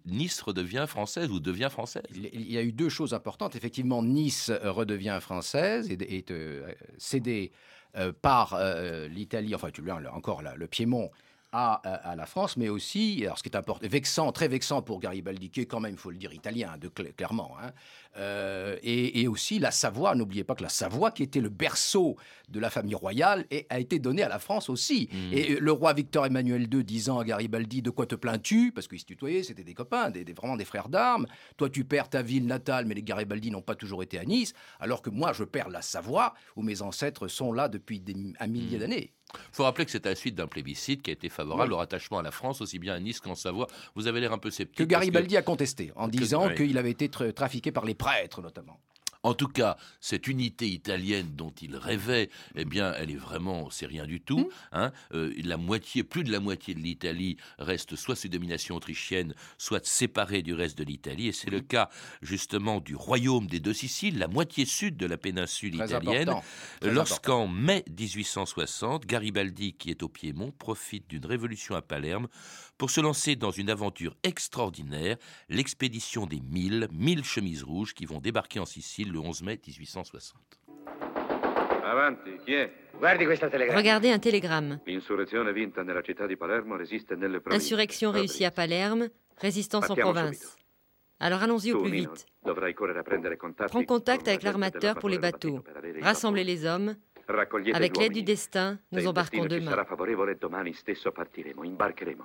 Nice 0.06 0.42
redevient 0.42 0.86
française 0.88 1.30
ou 1.30 1.40
devient 1.40 1.70
française. 1.70 2.04
Il 2.14 2.50
y 2.50 2.58
a 2.58 2.64
eu 2.64 2.72
deux 2.72 2.90
choses 2.90 3.14
importantes. 3.14 3.56
Effectivement, 3.56 4.02
Nice 4.02 4.52
redevient 4.64 5.20
française 5.22 5.49
et 5.56 6.18
est, 6.18 6.32
euh, 6.32 6.72
cédé 6.98 7.52
euh, 7.98 8.12
par 8.22 8.54
euh, 8.54 9.08
l'Italie, 9.08 9.56
enfin 9.56 9.72
tu 9.72 9.82
encore 10.14 10.42
le 10.42 10.68
Piémont 10.68 11.10
à, 11.52 12.14
la 12.16 12.26
France, 12.26 12.58
mais 12.58 12.70
aussi, 12.70 13.22
alors 13.24 13.38
ce 13.38 13.44
qui 13.44 13.50
est 13.50 13.56
important, 13.56 13.88
vexant, 13.88 14.32
très 14.32 14.48
vexant 14.48 14.82
pour 14.82 15.00
Garibaldi, 15.00 15.50
qui 15.50 15.62
est 15.62 15.66
quand 15.66 15.80
même, 15.80 15.94
il 15.94 15.98
faut 15.98 16.12
le 16.12 16.18
dire, 16.18 16.32
italien, 16.32 16.78
de, 16.80 16.90
clairement, 16.90 17.56
hein, 17.62 17.72
euh, 18.18 18.78
et, 18.84 19.28
aussi 19.28 19.60
la 19.60 19.72
Savoie, 19.72 20.14
n'oubliez 20.16 20.44
pas 20.44 20.56
que 20.56 20.64
la 20.64 20.70
Savoie, 20.70 21.12
qui 21.12 21.24
était 21.24 21.42
le 21.42 21.50
berceau 21.50 22.18
de 22.50 22.60
la 22.60 22.70
famille 22.70 22.96
royale, 22.96 23.46
et, 23.50 23.66
a 23.70 23.80
été 23.80 23.98
donnée 24.00 24.22
à 24.24 24.30
la 24.30 24.40
France 24.40 24.70
aussi. 24.70 25.10
Mmh. 25.12 25.34
Et 25.34 25.60
le 25.60 25.72
roi 25.72 25.94
Victor 25.94 26.26
Emmanuel 26.26 26.68
II 26.72 26.84
disant 26.84 27.20
à 27.20 27.26
Garibaldi, 27.26 27.82
de 27.82 27.90
quoi 27.90 28.06
te 28.06 28.16
plains-tu? 28.16 28.72
Parce 28.72 28.88
qu'ils 28.88 29.00
se 29.00 29.06
tutoyaient, 29.06 29.44
c'était 29.44 29.64
des 29.64 29.74
copains, 29.74 30.12
des, 30.12 30.24
vraiment 30.34 30.56
des 30.56 30.66
frères 30.66 30.90
d'armes. 30.90 31.26
Toi, 31.58 31.70
tu 31.70 31.84
perds 31.84 32.10
ta 32.10 32.22
ville 32.22 32.46
natale, 32.46 32.86
mais 32.86 32.96
les 32.96 33.04
Garibaldi 33.04 33.50
n'ont 33.50 33.62
pas 33.62 33.76
toujours 33.76 34.04
été 34.04 34.20
à 34.20 34.26
Nice, 34.26 34.54
alors 34.80 35.02
que 35.02 35.10
moi, 35.10 35.34
je 35.34 35.44
perds 35.44 35.70
la 35.70 35.82
Savoie, 35.82 36.34
où 36.56 36.62
mes 36.62 36.82
ancêtres 36.82 37.28
sont 37.28 37.52
là 37.54 37.70
depuis 37.70 38.04
un 38.40 38.48
millier 38.48 38.78
mmh. 38.78 38.80
d'années. 38.82 39.14
Il 39.34 39.56
faut 39.56 39.64
rappeler 39.64 39.86
que 39.86 39.92
c'est 39.92 40.06
à 40.06 40.10
la 40.10 40.16
suite 40.16 40.36
d'un 40.36 40.48
plébiscite 40.48 41.02
qui 41.02 41.12
a 41.12 41.14
été 41.14 41.30
favorable 41.30 41.74
au 41.74 41.78
rattachement 41.78 42.20
à 42.20 42.24
la 42.24 42.32
France, 42.32 42.62
aussi 42.62 42.80
bien 42.80 42.96
à 42.96 43.00
Nice 43.00 43.20
qu'en 43.20 43.36
Savoie. 43.36 43.68
Vous 43.96 44.08
avez 44.08 44.20
l'air 44.20 44.34
un 44.34 44.38
peu 44.38 44.50
sceptique. 44.50 44.78
Que 44.78 44.84
Garibaldi 44.84 45.38
a 45.38 45.42
contesté, 45.42 45.92
en 45.96 46.08
disant 46.08 46.50
qu'il 46.50 46.78
avait 46.78 46.92
été 46.92 47.10
trafiqué 47.10 47.72
par 47.72 47.86
les 47.86 47.94
prêtres, 47.94 48.42
notamment. 48.42 48.80
En 49.24 49.34
tout 49.34 49.50
cas, 49.50 49.76
cette 50.00 50.28
unité 50.28 50.68
italienne 50.68 51.36
dont 51.36 51.54
il 51.62 51.76
rêvait, 51.76 52.30
eh 52.56 52.64
bien, 52.64 52.94
elle 52.94 53.12
est 53.12 53.18
vraiment, 53.18 53.70
c'est 53.70 53.86
rien 53.86 54.06
du 54.06 54.22
tout. 54.22 54.40
Mmh. 54.40 54.50
Hein. 54.72 54.92
Euh, 55.14 55.34
la 55.44 55.58
moitié, 55.58 56.04
plus 56.04 56.24
de 56.24 56.32
la 56.32 56.40
moitié 56.40 56.74
de 56.74 56.80
l'Italie 56.80 57.36
reste 57.58 57.98
soit 57.98 58.16
sous 58.16 58.30
domination 58.30 58.76
autrichienne, 58.76 59.34
soit 59.58 59.86
séparée 59.86 60.42
du 60.42 60.54
reste 60.54 60.78
de 60.78 60.86
l'Italie. 60.86 61.28
Et 61.28 61.32
c'est 61.34 61.50
le 61.50 61.60
mmh. 61.60 61.68
cas 61.68 61.90
justement 62.22 62.80
du 62.80 62.96
royaume 62.96 63.48
des 63.48 63.60
deux 63.60 63.74
Siciles, 63.74 64.20
la 64.20 64.30
moitié 64.30 64.66
sud 64.66 64.96
de 64.96 65.06
la 65.06 65.18
péninsule 65.18 65.76
italienne. 65.76 66.34
Lorsqu'en 66.82 67.48
mai 67.48 67.84
1860, 67.90 69.06
Garibaldi, 69.06 69.74
qui 69.74 69.90
est 69.90 70.02
au 70.02 70.08
Piémont, 70.10 70.52
profite 70.52 71.10
d'une 71.10 71.26
révolution 71.26 71.76
à 71.76 71.82
Palerme 71.82 72.28
pour 72.80 72.90
se 72.90 73.02
lancer 73.02 73.36
dans 73.36 73.52
une 73.52 73.70
aventure 73.70 74.16
extraordinaire, 74.24 75.18
l'expédition 75.50 76.26
des 76.26 76.40
mille, 76.40 76.88
mille 76.92 77.26
chemises 77.26 77.62
rouges 77.62 77.94
qui 77.94 78.06
vont 78.06 78.20
débarquer 78.20 78.60
en 78.60 78.66
Sicile 78.66 79.12
le 79.12 79.20
11 79.20 79.44
mai 79.44 79.60
1860. 79.68 80.40
Regardez 83.76 84.12
un 84.12 84.20
télégramme. 84.20 84.80
Insurrection 87.52 88.12
réussie 88.12 88.46
à 88.46 88.52
Palerme, 88.52 89.10
résistance 89.38 89.90
en 89.90 89.96
province. 89.96 90.56
Alors 91.20 91.44
allons-y 91.44 91.74
au 91.74 91.82
plus 91.82 91.92
vite. 91.92 92.28
Prends 93.68 93.84
contact 93.84 94.30
avec 94.30 94.44
l'armateur 94.44 94.98
pour 95.00 95.10
les 95.10 95.20
bateaux. 95.20 95.62
Rassemblez 96.02 96.46
les 96.46 96.66
hommes. 96.66 96.96
Avec 97.74 97.98
l'aide 97.98 98.14
du 98.14 98.24
destin, 98.24 98.80
nous 98.92 99.06
embarquons 99.08 99.46
demain. 99.46 99.72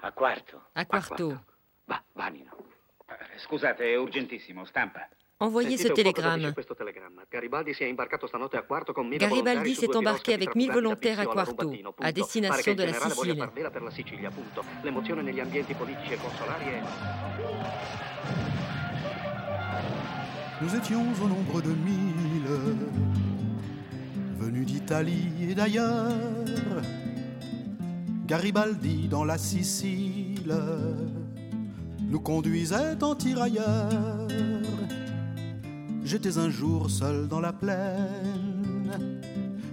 A 0.02 0.10
quarto. 0.12 0.60
A 0.74 0.84
quarto. 0.86 1.38
Eh, 3.06 3.38
scusate, 3.38 3.84
è 3.84 3.96
urgentissimo, 3.96 4.64
stampa. 4.64 5.08
Envoyez 5.38 5.76
ce 5.76 5.88
télégramme. 5.92 6.54
Garibaldi 9.18 9.74
s'est 9.74 9.94
embarqué 9.94 10.34
avec 10.34 10.54
1000 10.54 10.72
volontaires 10.72 11.20
à 11.20 11.26
Quarto, 11.26 11.72
à 12.00 12.12
destination 12.12 12.74
de 12.74 12.84
la 12.84 12.92
Sicile. 12.94 13.50
Nous 20.60 20.76
étions 20.76 21.02
au 21.22 21.28
nombre 21.28 21.60
de 21.60 21.70
mille, 21.70 22.46
venus 24.44 24.66
d'Italie 24.66 25.48
et 25.50 25.54
d'ailleurs. 25.54 26.12
Garibaldi 28.26 29.08
dans 29.08 29.24
la 29.24 29.38
Sicile 29.38 30.54
nous 32.00 32.20
conduisait 32.20 33.02
en 33.02 33.14
tirailleurs 33.14 34.28
J'étais 36.04 36.36
un 36.36 36.50
jour 36.50 36.90
seul 36.90 37.28
dans 37.28 37.40
la 37.40 37.52
plaine, 37.52 39.20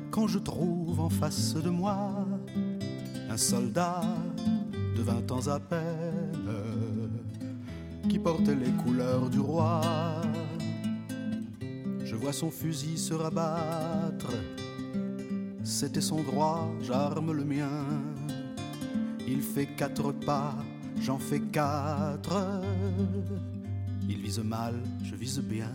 quand 0.10 0.28
je 0.28 0.40
trouve 0.40 1.01
en 1.01 1.10
face 1.10 1.56
de 1.56 1.70
moi 1.70 2.25
un 3.30 3.38
soldat 3.38 4.01
de 4.96 5.01
vingt 5.01 5.30
ans 5.32 5.48
à 5.48 5.60
peine, 5.60 6.50
qui 8.10 8.18
portait 8.18 8.56
les 8.56 8.72
couleurs 8.84 9.30
du 9.30 9.42
roi. 9.42 9.82
Je 12.06 12.16
vois 12.16 12.34
son 12.34 12.50
fusil 12.50 12.98
se 12.98 13.13
rabattre, 13.13 14.32
c'était 15.82 16.00
son 16.00 16.22
droit, 16.22 16.70
j'arme 16.84 17.32
le 17.32 17.44
mien. 17.44 17.88
Il 19.28 19.42
fait 19.42 19.66
quatre 19.66 20.12
pas, 20.12 20.54
j'en 21.00 21.18
fais 21.18 21.40
quatre. 21.40 22.62
Il 24.08 24.22
vise 24.22 24.38
mal, 24.42 24.76
je 25.04 25.16
vise 25.16 25.40
bien. 25.40 25.72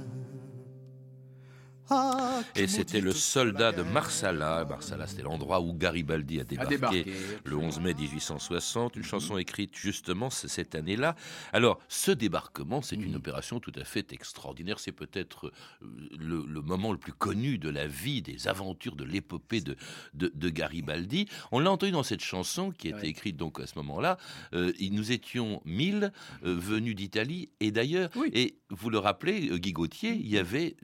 Et 2.57 2.67
c'était 2.67 3.01
le 3.01 3.13
soldat 3.13 3.73
de 3.73 3.83
Marsala. 3.83 4.65
Marsala, 4.65 5.07
c'était 5.07 5.23
l'endroit 5.23 5.61
où 5.61 5.73
Garibaldi 5.73 6.41
a 6.41 6.45
débarqué, 6.45 7.07
le 7.45 7.57
11 7.57 7.81
mai 7.81 7.95
1860. 7.95 8.97
Une 8.97 9.05
chanson 9.05 9.39
écrite 9.39 9.77
justement 9.77 10.31
cette 10.31 10.75
année-là. 10.75 11.15
Alors, 11.53 11.79
ce 11.89 12.11
débarquement, 12.11 12.83
c'est 12.83 12.97
une 12.97 13.15
opération 13.15 13.61
tout 13.61 13.73
à 13.77 13.85
fait 13.85 14.13
extraordinaire. 14.13 14.79
C'est 14.79 14.93
peut-être 14.93 15.53
euh, 15.83 15.87
le, 16.19 16.61
moment 16.63 16.93
le 16.93 16.99
plus 16.99 17.13
connu 17.13 17.59
de 17.59 17.69
la 17.69 17.87
vie, 17.87 18.23
des 18.23 18.49
aventures 18.49 18.97
de 18.97 19.05
l'épopée 19.05 19.61
de, 19.61 19.77
de, 20.15 20.49
Garibaldi. 20.49 21.27
On 21.53 21.61
l'a 21.61 21.71
entendu 21.71 21.93
dans 21.93 22.03
cette 22.03 22.23
chanson 22.23 22.71
qui 22.71 22.89
était 22.89 23.09
écrite 23.09 23.37
donc 23.37 23.61
à 23.61 23.67
ce 23.67 23.77
moment-là. 23.77 24.19
Euh, 24.55 24.73
nous 24.91 25.13
étions 25.13 25.61
mille 25.65 26.13
euh, 26.45 26.57
venus 26.57 26.97
d'Italie 26.97 27.51
et 27.61 27.71
d'ailleurs, 27.71 28.11
et 28.33 28.59
vous 28.71 28.91
le 28.91 28.99
rappelez, 28.99 29.51
Guy 29.59 29.73
Gauthier, 29.73 30.13
il 30.13 30.29
y 30.29 30.39
avait 30.39 30.77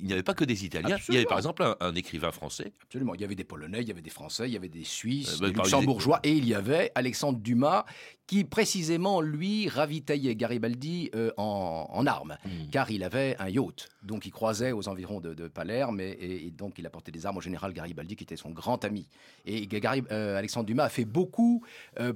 il 0.00 0.06
n'y 0.06 0.12
avait 0.12 0.22
pas 0.22 0.34
que 0.34 0.44
des 0.44 0.64
Italiens. 0.64 0.96
Il 1.08 1.14
y 1.14 1.16
avait 1.18 1.26
par 1.26 1.38
exemple 1.38 1.76
un, 1.80 1.94
écrivain 1.94 2.32
français. 2.32 2.72
Absolument. 2.82 3.14
Il 3.14 3.20
y 3.20 3.24
avait 3.24 3.34
des 3.34 3.44
Polonais, 3.44 3.80
il 3.80 3.88
y 3.88 3.90
avait 3.90 4.02
des 4.02 4.10
Français, 4.10 4.48
il 4.48 4.52
y 4.52 4.56
avait 4.56 4.68
des 4.68 4.84
Suisses, 4.84 5.40
euh, 5.40 5.48
des 5.48 5.52
Luxembourgeois, 5.52 6.20
et 6.22 6.32
il 6.32 6.46
y 6.46 6.54
avait 6.54 6.92
Alexandre 6.94 7.38
Dumas 7.38 7.84
qui 8.26 8.42
précisément, 8.42 9.20
lui, 9.20 9.68
ravitaillait 9.68 10.34
Garibaldi 10.34 11.10
euh, 11.14 11.30
en, 11.36 12.04
armes, 12.06 12.36
hmm. 12.44 12.70
car 12.72 12.90
il 12.90 13.04
avait 13.04 13.36
un 13.38 13.48
yacht. 13.48 13.88
Donc 14.02 14.26
il 14.26 14.32
croisait 14.32 14.72
aux 14.72 14.88
environs 14.88 15.20
de, 15.20 15.46
Palerme, 15.46 16.00
et, 16.00 16.50
donc 16.50 16.74
il 16.78 16.86
apportait 16.86 17.12
des 17.12 17.24
armes 17.24 17.36
au 17.36 17.40
général 17.40 17.72
Garibaldi, 17.72 18.16
qui 18.16 18.24
était 18.24 18.36
son 18.36 18.50
grand 18.50 18.84
ami. 18.84 19.06
Et 19.44 19.68
euh, 20.10 20.36
Alexandre 20.36 20.66
Dumas 20.66 20.84
a 20.84 20.88
fait 20.88 21.04
beaucoup 21.04 21.62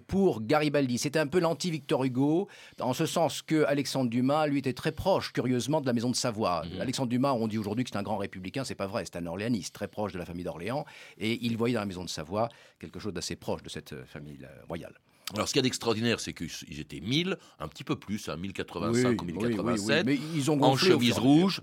pour 0.09 0.43
Garibaldi. 0.43 0.99
C'était 0.99 1.21
un 1.21 1.29
peu 1.29 1.39
l'anti-Victor 1.39 2.03
Hugo, 2.03 2.49
en 2.81 2.93
ce 2.93 3.07
sens 3.07 3.41
que 3.43 3.65
Alexandre 3.65 4.11
Dumas, 4.11 4.49
lui, 4.49 4.59
était 4.59 4.73
très 4.73 4.93
proche, 4.93 5.33
curieusement, 5.33 5.81
de 5.81 5.87
la 5.87 5.93
maison 5.93 6.11
de 6.11 6.17
Savoie. 6.17 6.65
Hmm. 6.65 6.81
Alexandre 6.81 7.09
Dumas, 7.09 7.35
on 7.35 7.47
dit 7.47 7.59
aujourd'hui 7.59 7.70
que 7.77 7.91
c'est 7.91 7.99
un 7.99 8.03
grand 8.03 8.19
républicain, 8.19 8.65
c'est 8.65 8.75
pas 8.75 8.87
vrai, 8.87 9.05
c'est 9.05 9.17
un 9.17 9.27
orléaniste, 9.27 9.75
très 9.75 9.89
proche 9.89 10.13
de 10.13 10.19
la 10.19 10.25
famille 10.25 10.45
d'Orléans, 10.45 10.85
et 11.19 11.45
il 11.45 11.57
voyait 11.57 11.75
dans 11.75 11.81
la 11.81 11.87
maison 11.87 12.05
de 12.05 12.09
Savoie 12.09 12.49
quelque 12.79 12.99
chose 12.99 13.13
d'assez 13.13 13.37
proche 13.37 13.63
de 13.63 13.69
cette 13.69 14.05
famille 14.07 14.47
royale. 14.69 14.95
Alors, 15.35 15.47
ce 15.47 15.53
qu'il 15.53 15.61
y 15.61 15.61
a 15.61 15.63
d'extraordinaire, 15.63 16.19
c'est 16.19 16.33
qu'ils 16.33 16.81
étaient 16.81 17.01
1000, 17.01 17.37
un 17.61 17.69
petit 17.69 17.85
peu 17.85 17.97
plus, 17.97 18.29
à 18.29 18.37
1085 18.37 19.23
ou 19.23 19.25
1087, 19.25 20.05
mais 20.05 20.19
ils 20.35 20.51
ont 20.51 20.61
en 20.63 20.77
chemise 20.77 21.19
rouge. 21.19 21.61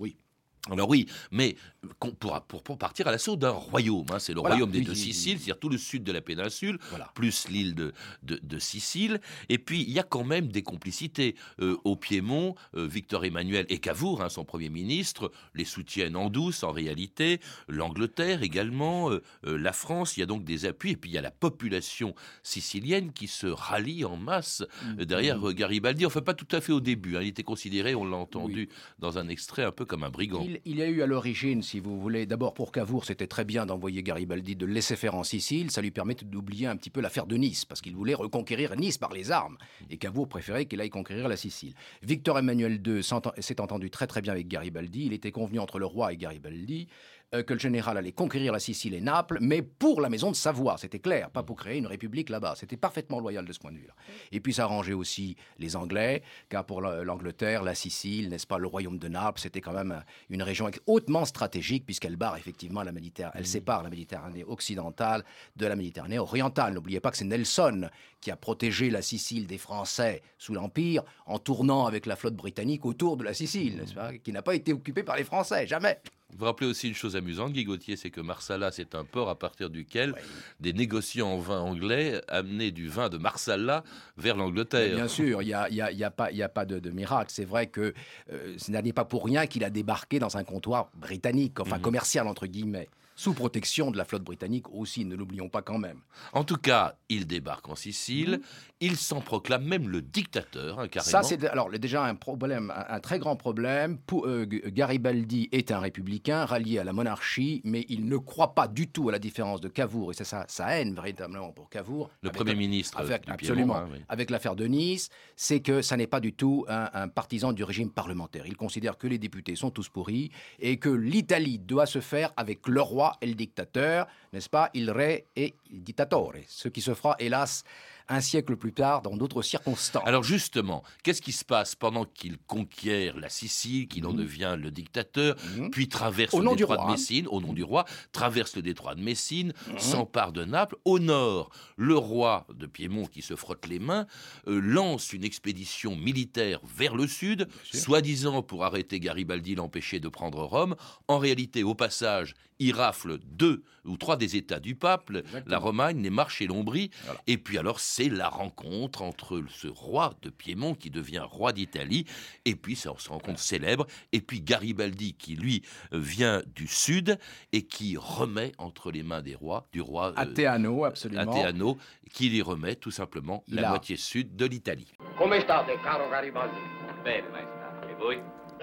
Alors 0.72 0.90
oui, 0.90 1.08
mais 1.32 1.56
pour, 2.00 2.42
pour, 2.64 2.78
partir 2.78 3.08
à 3.08 3.12
l'assaut 3.12 3.36
d'un 3.36 3.52
royaume, 3.52 4.06
hein, 4.12 4.20
c'est 4.20 4.34
le 4.34 4.40
royaume 4.40 4.72
des 4.72 4.82
deux 4.82 4.96
Siciles, 4.96 5.38
c'est-à-dire 5.38 5.60
tout 5.60 5.70
le 5.70 5.78
sud 5.78 6.04
de 6.04 6.12
la 6.12 6.22
péninsule, 6.22 6.80
plus 7.14 7.48
l'île 7.50 7.76
de, 7.76 7.94
de, 8.24 8.60
Sicile. 8.60 9.22
Et 9.50 9.58
puis 9.58 9.82
il 9.82 9.92
y 9.92 10.00
a 10.00 10.04
quand 10.04 10.24
même 10.24 10.48
des 10.48 10.64
complicités. 10.64 11.36
Euh, 11.60 11.78
au 11.84 11.96
Piémont, 11.96 12.56
euh, 12.76 12.88
Victor 12.88 13.26
Emmanuel 13.26 13.66
et 13.70 13.80
Cavour, 13.80 14.22
hein, 14.22 14.30
son 14.30 14.46
premier 14.46 14.70
ministre, 14.70 15.32
les 15.54 15.66
soutiennent 15.66 16.16
en 16.16 16.30
douce 16.30 16.64
en 16.64 16.72
réalité. 16.72 17.40
L'Angleterre 17.68 18.44
également, 18.44 19.12
euh, 19.12 19.22
la 19.44 19.74
France, 19.74 20.18
il 20.18 20.22
y 20.22 20.24
a 20.24 20.26
donc 20.26 20.44
des 20.44 20.66
appuis. 20.66 20.92
Et 20.92 20.98
puis 20.98 21.12
il 21.12 21.14
y 21.14 21.18
a 21.18 21.22
la 21.22 21.32
population 21.32 22.16
sicilienne 22.44 23.12
qui 23.14 23.28
se 23.28 23.48
rallie 23.48 24.06
en 24.06 24.18
masse 24.18 24.64
derrière 24.98 25.54
Garibaldi. 25.54 26.06
Enfin 26.06 26.22
pas 26.22 26.34
tout 26.34 26.48
à 26.52 26.62
fait 26.62 26.74
au 26.74 26.82
début. 26.82 27.18
Hein. 27.18 27.22
il 27.22 27.30
était 27.30 27.44
considéré, 27.44 27.96
on 27.96 28.06
l'a 28.06 28.18
entendu 28.18 28.70
dans 29.00 29.18
un 29.18 29.28
extrait, 29.28 29.64
un 29.64 29.72
peu 29.72 29.86
comme 29.86 30.04
un 30.04 30.10
brigand 30.10 30.48
il 30.48 30.57
y 30.66 30.82
a 30.82 30.88
eu 30.88 31.02
à 31.02 31.06
l'origine, 31.06 31.62
si 31.62 31.80
vous 31.80 32.00
voulez, 32.00 32.26
d'abord 32.26 32.54
pour 32.54 32.72
Cavour, 32.72 33.06
c'était 33.06 33.28
très 33.28 33.46
bien 33.46 33.66
d'envoyer 33.66 34.04
Garibaldi, 34.04 34.56
de 34.56 34.66
laisser 34.66 34.96
faire 34.96 35.16
en 35.16 35.24
Sicile. 35.24 35.72
Ça 35.72 35.82
lui 35.82 35.92
permettait 35.92 36.26
d'oublier 36.26 36.68
un 36.68 36.76
petit 36.76 36.90
peu 36.90 37.02
l'affaire 37.02 37.26
de 37.26 37.36
Nice, 37.36 37.66
parce 37.66 37.82
qu'il 37.82 37.96
voulait 37.96 38.14
reconquérir 38.14 38.76
Nice 38.76 38.98
par 38.98 39.14
les 39.14 39.32
armes. 39.32 39.58
Et 39.90 39.98
Cavour 39.98 40.28
préférait 40.28 40.66
qu'il 40.66 40.82
aille 40.82 40.90
conquérir 40.90 41.28
la 41.28 41.38
Sicile. 41.38 41.74
Victor 42.02 42.40
Emmanuel 42.40 42.82
II 42.86 43.02
s'est 43.04 43.62
entendu 43.62 43.90
très 43.90 44.08
très 44.08 44.22
bien 44.22 44.34
avec 44.34 44.48
Garibaldi. 44.48 45.06
Il 45.06 45.14
était 45.14 45.32
convenu 45.32 45.60
entre 45.60 45.80
le 45.80 45.86
roi 45.86 46.14
et 46.14 46.18
Garibaldi 46.18 46.88
euh, 47.34 47.44
que 47.44 47.54
le 47.54 47.60
général 47.60 47.98
allait 47.98 48.14
conquérir 48.14 48.54
la 48.54 48.60
Sicile 48.60 48.94
et 48.94 49.02
Naples, 49.02 49.38
mais 49.42 49.62
pour 49.62 50.00
la 50.00 50.08
maison 50.08 50.32
de 50.32 50.36
Savoie, 50.36 50.78
c'était 50.78 51.00
clair, 51.00 51.30
pas 51.30 51.44
pour 51.44 51.58
créer 51.58 51.78
une 51.78 51.88
république 51.88 52.30
là-bas. 52.30 52.56
C'était 52.56 52.78
parfaitement 52.78 53.20
loyal 53.20 53.44
de 53.44 53.52
ce 53.52 53.60
point 53.60 53.74
de 53.74 53.78
vue-là. 53.78 53.94
Et 54.32 54.40
puis 54.40 54.54
ça 54.54 54.64
arrangeait 54.64 54.94
aussi 54.94 55.36
les 55.60 55.76
Anglais, 55.76 56.24
car 56.48 56.66
pour 56.66 56.80
l'Angleterre, 56.80 57.64
la 57.64 57.76
Sicile, 57.76 58.30
n'est-ce 58.30 58.48
pas, 58.48 58.58
le 58.58 58.68
royaume 58.68 58.98
de 58.98 59.10
Naples, 59.10 59.42
c'était 59.42 59.60
quand 59.60 59.74
même 59.74 60.04
une 60.30 60.42
région 60.42 60.72
hautement 60.86 61.26
stratégique 61.26 61.86
puisqu'elle 61.86 62.16
barre 62.16 62.38
effectivement 62.38 62.82
la 62.82 62.94
Méditerranée, 62.94 63.34
elle 63.36 63.44
mmh. 63.44 63.46
sépare 63.46 63.84
la 63.84 63.90
Méditerranée 63.90 64.46
occidentale 64.46 65.26
de 65.58 65.66
la 65.66 65.76
Méditerranée 65.76 66.20
orientale. 66.20 66.74
N'oubliez 66.74 67.02
pas 67.02 67.12
que 67.12 67.18
c'est 67.18 67.26
Nelson 67.26 67.90
qui 68.22 68.32
a 68.32 68.38
protégé 68.38 68.90
la 68.90 69.02
Sicile 69.02 69.48
des 69.48 69.58
Français 69.58 70.22
sous 70.38 70.54
l'Empire 70.54 71.04
en 71.26 71.40
tournant 71.40 71.86
avec 71.86 72.06
la 72.06 72.16
flotte 72.16 72.36
britannique 72.36 72.86
autour 72.86 73.18
de 73.18 73.26
la 73.26 73.34
Sicile, 73.34 73.78
n'est-ce 73.78 73.94
pas, 73.94 74.14
qui 74.18 74.32
n'a 74.32 74.42
pas 74.42 74.56
été 74.56 74.72
occupée 74.72 75.04
par 75.04 75.18
les 75.18 75.26
Français, 75.26 75.68
jamais. 75.68 76.00
Vous 76.38 76.46
rappelez 76.46 76.70
aussi 76.70 76.88
une 76.88 76.94
chose 76.94 77.16
amusante, 77.16 77.52
Guy 77.52 77.64
Gauthier, 77.64 77.96
c'est 77.96 78.12
que 78.12 78.22
Marsala, 78.22 78.72
c'est 78.72 78.94
un 78.94 79.04
port 79.04 79.30
à 79.30 79.36
partir 79.38 79.70
duquel 79.70 80.14
des 80.60 80.72
négociants 80.72 81.30
en 81.30 81.40
vin 81.40 81.60
anglais 81.60 82.22
amenaient 82.28 82.72
du 82.72 82.88
vin 82.88 83.10
de 83.10 83.18
Marsala 83.18 83.84
vers 84.18 84.38
l'Angleterre. 84.38 84.96
Bien 84.96 85.08
sûr, 85.08 85.42
il 85.42 85.48
n'y 85.48 85.54
a, 85.54 85.70
y 85.70 85.82
a, 85.82 85.92
y 85.92 86.04
a, 86.04 86.12
pas, 86.12 86.32
y 86.32 86.44
a 86.44 86.50
pas 86.50 86.66
de, 86.66 86.90
miracle. 86.92 87.32
C'est 87.34 87.46
vrai 87.46 87.68
que 87.68 87.94
euh, 88.32 88.56
ce 88.58 88.72
n'est 88.72 88.94
pas 88.94 89.06
pour 89.06 89.26
rien 89.26 89.48
qu'il 89.48 89.64
a 89.64 89.70
débarqué 89.70 90.20
dans 90.20 90.38
un 90.38 90.44
comptoir 90.44 90.90
britannique, 90.96 91.60
enfin 91.60 91.78
mhm. 91.78 91.82
commercial 91.82 92.28
entre 92.28 92.46
guillemets 92.46 92.88
sous 93.18 93.34
protection 93.34 93.90
de 93.90 93.98
la 93.98 94.06
flotte 94.06 94.24
britannique 94.24 94.70
aussi, 94.72 95.04
ne 95.04 95.16
l'oublions 95.16 95.50
pas 95.50 95.64
quand 95.64 95.80
même. 95.80 96.02
En 96.34 96.44
tout 96.44 96.56
cas, 96.56 96.98
il 97.10 97.26
débarque 97.26 97.68
en 97.68 97.76
Sicile, 97.76 98.30
mhm. 98.30 98.42
il 98.80 98.96
s'en 98.96 99.22
proclame 99.22 99.66
même 99.66 99.90
le 99.90 100.04
dictateur, 100.04 100.80
hein, 100.80 100.88
carrément. 100.88 101.12
Ça, 101.12 101.24
c'est 101.24 101.44
alors 101.46 101.72
déjà 101.72 102.06
un 102.06 102.14
problème, 102.14 102.72
un, 102.76 103.00
très 103.00 103.18
grand 103.18 103.36
problème. 103.36 103.98
Pour, 103.98 104.28
euh, 104.28 104.46
Garibaldi 104.46 105.50
est 105.52 105.72
un 105.72 105.80
républicain 105.80 106.46
rallié 106.46 106.78
à 106.78 106.84
la 106.84 106.94
monarchie, 106.94 107.62
mais 107.64 107.88
il 107.90 108.08
ne 108.08 108.18
croit 108.18 108.54
pas 108.54 108.68
du 108.68 108.88
tout 108.88 109.10
à 109.10 109.12
la 109.12 109.20
différence 109.20 109.62
de 109.62 109.68
Cavour, 109.68 110.12
et 110.12 110.14
c'est 110.14 110.24
ça 110.24 110.46
sa 110.48 110.78
haine 110.78 110.94
véritablement 110.94 111.52
pour 111.52 111.70
Cavour. 111.70 112.12
Le 112.22 112.30
Premier 112.30 112.54
ministre 112.54 113.00
avec, 113.00 113.26
du 113.26 113.32
Absolument. 113.32 113.78
Hein, 113.78 113.90
avec 114.10 114.30
l'affaire 114.30 114.56
de 114.56 114.66
Nice, 114.66 115.10
c'est 115.36 115.62
que 115.62 115.82
ça 115.82 115.98
n'est 115.98 116.06
pas 116.06 116.20
du 116.20 116.34
tout 116.34 116.66
un, 116.70 116.90
un 116.94 117.08
partisan 117.08 117.52
du 117.52 117.64
régime 117.64 117.90
parlementaire. 117.90 118.46
Il 118.46 118.58
considère 118.58 118.96
que 119.00 119.08
les 119.08 119.18
députés 119.18 119.56
sont 119.56 119.72
tous 119.72 119.90
pourris 119.90 120.30
et 120.60 120.78
que 120.78 120.90
l'Italie 120.90 121.58
doit 121.58 121.88
se 121.88 122.00
faire 122.00 122.32
avec 122.38 122.68
le 122.68 122.82
roi 122.82 123.07
et 123.22 123.28
le 123.28 123.36
dictateur, 123.36 124.08
n'est-ce 124.34 124.50
pas? 124.50 124.70
Il 124.74 124.90
re 124.92 125.22
et 125.36 125.56
il 125.70 125.84
dittatore, 125.84 126.34
ce 126.48 126.68
qui 126.68 126.82
se 126.82 126.94
fera 126.94 127.16
hélas 127.20 127.64
un 128.10 128.22
siècle 128.22 128.56
plus 128.56 128.74
tard 128.74 129.02
dans 129.02 129.16
d'autres 129.18 129.42
circonstances. 129.42 130.04
Alors 130.06 130.24
justement, 130.24 130.84
qu'est-ce 131.04 131.22
qui 131.22 131.32
se 131.32 131.44
passe 131.44 131.76
pendant 131.76 132.06
qu'il 132.06 132.38
conquiert 132.38 133.18
la 133.18 133.30
Sicile, 133.30 133.88
qu'il 133.88 134.06
en 134.06 134.14
mhm. 134.14 134.18
devient 134.18 134.56
le 134.58 134.72
dictateur, 134.72 135.36
mhm. 135.58 135.70
puis 135.72 135.90
traverse 135.90 136.34
le 136.34 136.56
détroit 136.56 136.78
de 136.78 136.82
hein. 136.84 136.92
Messine, 136.92 137.28
au 137.28 137.42
nom 137.42 137.54
du 137.54 137.64
roi, 137.64 137.86
traverse 138.12 138.56
le 138.56 138.62
détroit 138.62 138.96
de 138.96 139.02
Messine, 139.02 139.54
mhm. 139.68 139.80
s'empare 139.80 140.32
de 140.32 140.46
Naples. 140.46 140.78
Au 140.86 141.00
nord, 141.00 141.50
le 141.76 141.98
roi 141.98 142.48
de 142.54 142.66
Piémont, 142.66 143.06
qui 143.06 143.22
se 143.22 143.36
frotte 143.36 143.68
les 143.68 143.80
mains, 143.80 144.08
euh, 144.48 144.60
lance 144.60 145.14
une 145.14 145.24
expédition 145.24 145.96
militaire 145.96 146.60
vers 146.64 146.96
le 146.96 147.08
sud, 147.08 147.48
soi-disant 147.72 148.42
pour 148.42 148.64
arrêter 148.64 149.00
Garibaldi, 149.00 149.56
l'empêcher 149.56 150.00
de 150.00 150.08
prendre 150.08 150.44
Rome. 150.44 150.76
En 151.08 151.20
réalité, 151.20 151.64
au 151.64 151.76
passage, 151.76 152.34
il 152.60 152.74
rafle 152.74 153.18
deux 153.20 153.64
ou 153.86 153.98
trois 153.98 154.18
des 154.18 154.36
États 154.36 154.60
du 154.60 154.76
pape, 154.76 155.12
la 155.46 155.58
Romagne, 155.58 156.02
les 156.02 156.10
Marches 156.10 156.42
et 156.42 156.48
l'Ombrie. 156.48 156.92
Et 157.26 157.38
puis 157.38 157.58
alors, 157.58 157.80
c'est 157.80 158.10
la 158.10 158.28
rencontre 158.28 159.02
entre 159.02 159.44
ce 159.50 159.68
roi 159.68 160.14
de 160.22 160.30
Piémont 160.30 160.76
qui 160.76 160.90
devient 160.90 161.24
roi 161.24 161.54
d'Italie, 161.54 162.06
et 162.46 162.56
puis 162.56 162.76
c'est 162.76 162.90
une 162.90 162.96
rencontre 163.10 163.40
célèbre, 163.40 163.88
et 164.12 164.22
puis 164.22 164.42
Garibaldi 164.42 165.14
qui 165.14 165.36
lui 165.36 165.64
vient 165.92 166.42
du 166.56 166.68
sud 166.68 167.18
et 167.54 167.64
qui 167.64 167.96
remet 167.98 168.52
entre 168.58 168.92
les 168.92 169.04
mains 169.04 169.22
des 169.22 169.36
rois, 169.36 169.68
du 169.72 169.82
roi 169.82 170.10
euh, 170.10 170.14
Atteano, 170.18 170.84
absolument, 170.84 171.32
Atteano, 171.32 171.78
qui 172.12 172.30
lui 172.30 172.42
remet 172.42 172.76
tout 172.76 172.92
simplement 172.92 173.44
la 173.48 173.70
moitié 173.70 173.96
sud 173.96 174.36
de 174.36 174.46
l'Italie. 174.46 174.92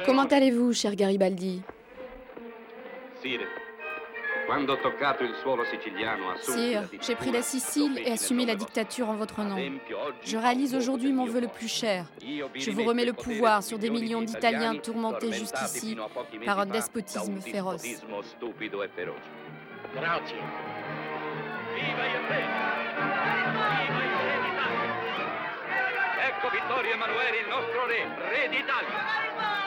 Comment 0.04 0.24
allez-vous, 0.24 0.72
cher 0.72 0.96
Garibaldi? 0.96 1.62
Sire, 6.40 6.82
j'ai 7.00 7.14
pris 7.14 7.30
la 7.30 7.42
Sicile 7.42 7.98
et 7.98 8.12
assumé 8.12 8.46
la 8.46 8.54
dictature 8.54 9.08
en 9.08 9.14
votre 9.14 9.42
nom. 9.42 9.56
Je 10.22 10.36
réalise 10.36 10.74
aujourd'hui 10.74 11.12
mon 11.12 11.24
vœu 11.24 11.40
le 11.40 11.48
plus 11.48 11.68
cher. 11.68 12.06
Je 12.54 12.70
vous 12.70 12.84
remets 12.84 13.04
le 13.04 13.12
pouvoir 13.12 13.62
sur 13.62 13.78
des 13.78 13.90
millions 13.90 14.22
d'Italiens 14.22 14.76
tourmentés 14.76 15.32
jusqu'ici 15.32 15.96
par 16.44 16.60
un 16.60 16.66
despotisme 16.66 17.40
féroce. 17.40 17.84
Ecco 26.44 26.50
Vittorio 26.50 26.94
Emanuele, 26.94 27.36
il 27.42 27.48
nostro 27.48 27.82
re, 27.86 28.04
re 28.18 28.48
d'Italia. 28.50 29.63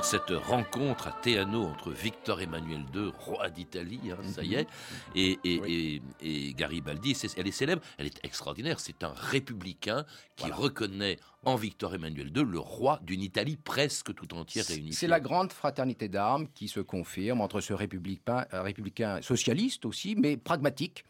Alors 0.00 0.08
cette 0.08 0.30
rencontre 0.30 1.08
à 1.08 1.12
Teano 1.12 1.62
entre 1.62 1.90
Victor 1.90 2.40
Emmanuel 2.40 2.86
II, 2.94 3.12
roi 3.18 3.50
d'Italie, 3.50 4.00
hein, 4.10 4.16
ça 4.26 4.42
y 4.42 4.54
est, 4.54 4.66
et, 5.14 5.38
et, 5.44 6.54
Garibaldi, 6.54 7.14
elle 7.36 7.46
est 7.46 7.50
célèbre, 7.50 7.82
elle 7.98 8.06
est 8.06 8.18
extraordinaire. 8.24 8.80
C'est 8.80 9.04
un 9.04 9.12
républicain 9.14 10.06
qui 10.36 10.50
reconnaît 10.50 11.18
en 11.44 11.56
Victor 11.56 11.94
Emmanuel 11.94 12.32
II 12.34 12.44
le 12.44 12.58
roi 12.58 12.98
d'une 13.02 13.20
Italie 13.20 13.58
presque 13.62 14.14
tout 14.14 14.32
entière 14.32 14.64
réunie. 14.64 14.94
C'est 14.94 15.06
la 15.06 15.20
grande 15.20 15.52
fraternité 15.52 16.08
d'armes 16.08 16.48
qui 16.54 16.68
se 16.68 16.80
confirme 16.80 17.42
entre 17.42 17.60
ce 17.60 17.74
républicain, 17.74 18.46
républicain 18.52 19.20
socialiste 19.20 19.84
aussi, 19.84 20.16
mais 20.16 20.38
pragmatique, 20.38 21.04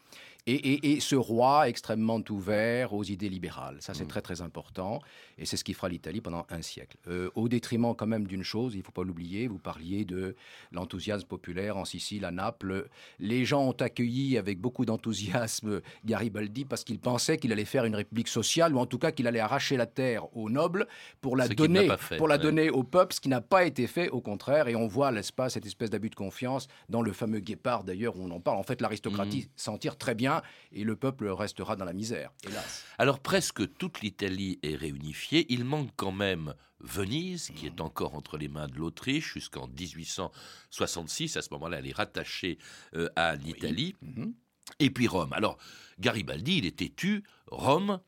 et, 0.47 0.99
ce 0.99 1.15
roi 1.15 1.69
extrêmement 1.69 2.21
ouvert 2.29 2.93
aux 2.93 3.03
idées 3.03 3.29
libérales. 3.29 3.77
Ça, 3.79 3.93
c'est 3.93 4.05
mm. 4.05 4.07
très 4.07 4.21
très 4.21 4.41
important. 4.41 4.99
Et 5.37 5.45
c'est 5.45 5.57
ce 5.57 5.63
qui 5.63 5.73
fera 5.73 5.87
l'Italie 5.87 6.21
pendant 6.21 6.45
un 6.49 6.61
siècle. 6.61 6.97
Euh, 7.07 7.29
au 7.35 7.47
détriment 7.47 7.95
quand 7.95 8.07
même 8.07 8.25
d'une 8.25 8.43
chose, 8.43 8.73
il 8.73 8.79
ne 8.79 8.83
faut 8.83 8.91
pas 8.91 9.03
l'oublier, 9.03 9.47
vous 9.47 9.59
parliez 9.59 10.03
de 10.03 10.35
l'enthousiasme 10.71 11.27
populaire 11.27 11.77
en 11.77 11.85
Sicile, 11.85 12.25
à 12.25 12.31
Naples. 12.31 12.87
Les 13.19 13.45
gens 13.45 13.63
ont 13.63 13.71
accueilli 13.73 14.37
avec 14.37 14.59
beaucoup 14.59 14.85
d'enthousiasme 14.85 15.81
Garibaldi 16.05 16.65
parce 16.65 16.83
qu'ils 16.83 16.99
pensaient 16.99 17.37
qu'il 17.37 17.51
allait 17.51 17.65
faire 17.65 17.85
une 17.85 17.95
république 17.95 18.27
sociale, 18.27 18.75
ou 18.75 18.79
en 18.79 18.85
tout 18.85 18.97
cas 18.97 19.11
qu'il 19.11 19.27
allait 19.27 19.39
arracher 19.39 19.77
la 19.77 19.85
terre 19.85 20.25
aux 20.35 20.49
nobles 20.49 20.87
pour 21.21 21.37
la, 21.37 21.47
donner, 21.47 21.87
pour 22.17 22.27
la 22.27 22.37
donner 22.37 22.69
au 22.69 22.83
peuple, 22.83 23.13
ce 23.13 23.21
qui 23.21 23.29
n'a 23.29 23.41
pas 23.41 23.65
été 23.65 23.85
fait, 23.87 24.09
au 24.09 24.21
contraire. 24.21 24.67
Et 24.67 24.75
on 24.75 24.87
voit, 24.87 25.11
n'est-ce 25.11 25.33
pas, 25.33 25.49
cette 25.49 25.65
espèce 25.65 25.89
d'abus 25.89 26.09
de 26.09 26.15
confiance 26.15 26.67
dans 26.89 27.01
le 27.01 27.13
fameux 27.13 27.39
Guépard, 27.39 27.83
d'ailleurs, 27.83 28.17
où 28.17 28.23
on 28.23 28.31
en 28.31 28.39
parle. 28.39 28.57
En 28.57 28.63
fait, 28.63 28.81
l'aristocratie 28.81 29.45
mm. 29.45 29.49
s'en 29.55 29.77
tire 29.77 29.97
très 29.97 30.15
bien 30.15 30.30
et 30.71 30.83
le 30.83 30.95
peuple 30.95 31.27
restera 31.27 31.75
dans 31.75 31.85
la 31.85 31.93
misère, 31.93 32.31
hélas. 32.47 32.85
Alors 32.97 33.19
presque 33.19 33.73
toute 33.77 34.01
l'Italie 34.01 34.59
est 34.63 34.75
réunifiée. 34.75 35.45
Il 35.49 35.65
manque 35.65 35.89
quand 35.95 36.11
même 36.11 36.53
Venise, 36.83 37.51
qui 37.55 37.67
est 37.67 37.81
encore 37.81 38.15
entre 38.15 38.37
les 38.37 38.47
mains 38.47 38.67
de 38.67 38.75
l'Autriche 38.75 39.33
jusqu'en 39.33 39.67
1866. 39.67 41.37
À 41.37 41.41
ce 41.41 41.49
moment-là, 41.51 41.79
elle 41.79 41.87
est 41.87 41.95
rattachée 41.95 42.57
euh, 42.95 43.09
à 43.15 43.35
l'Italie. 43.35 43.95
Mhm. 44.01 44.33
Et 44.79 44.89
puis 44.89 45.07
Rome. 45.07 45.33
Alors, 45.33 45.57
Garibaldi, 45.99 46.57
il 46.57 46.65
est 46.65 46.77
têtu. 46.77 47.23
Rome, 47.47 47.99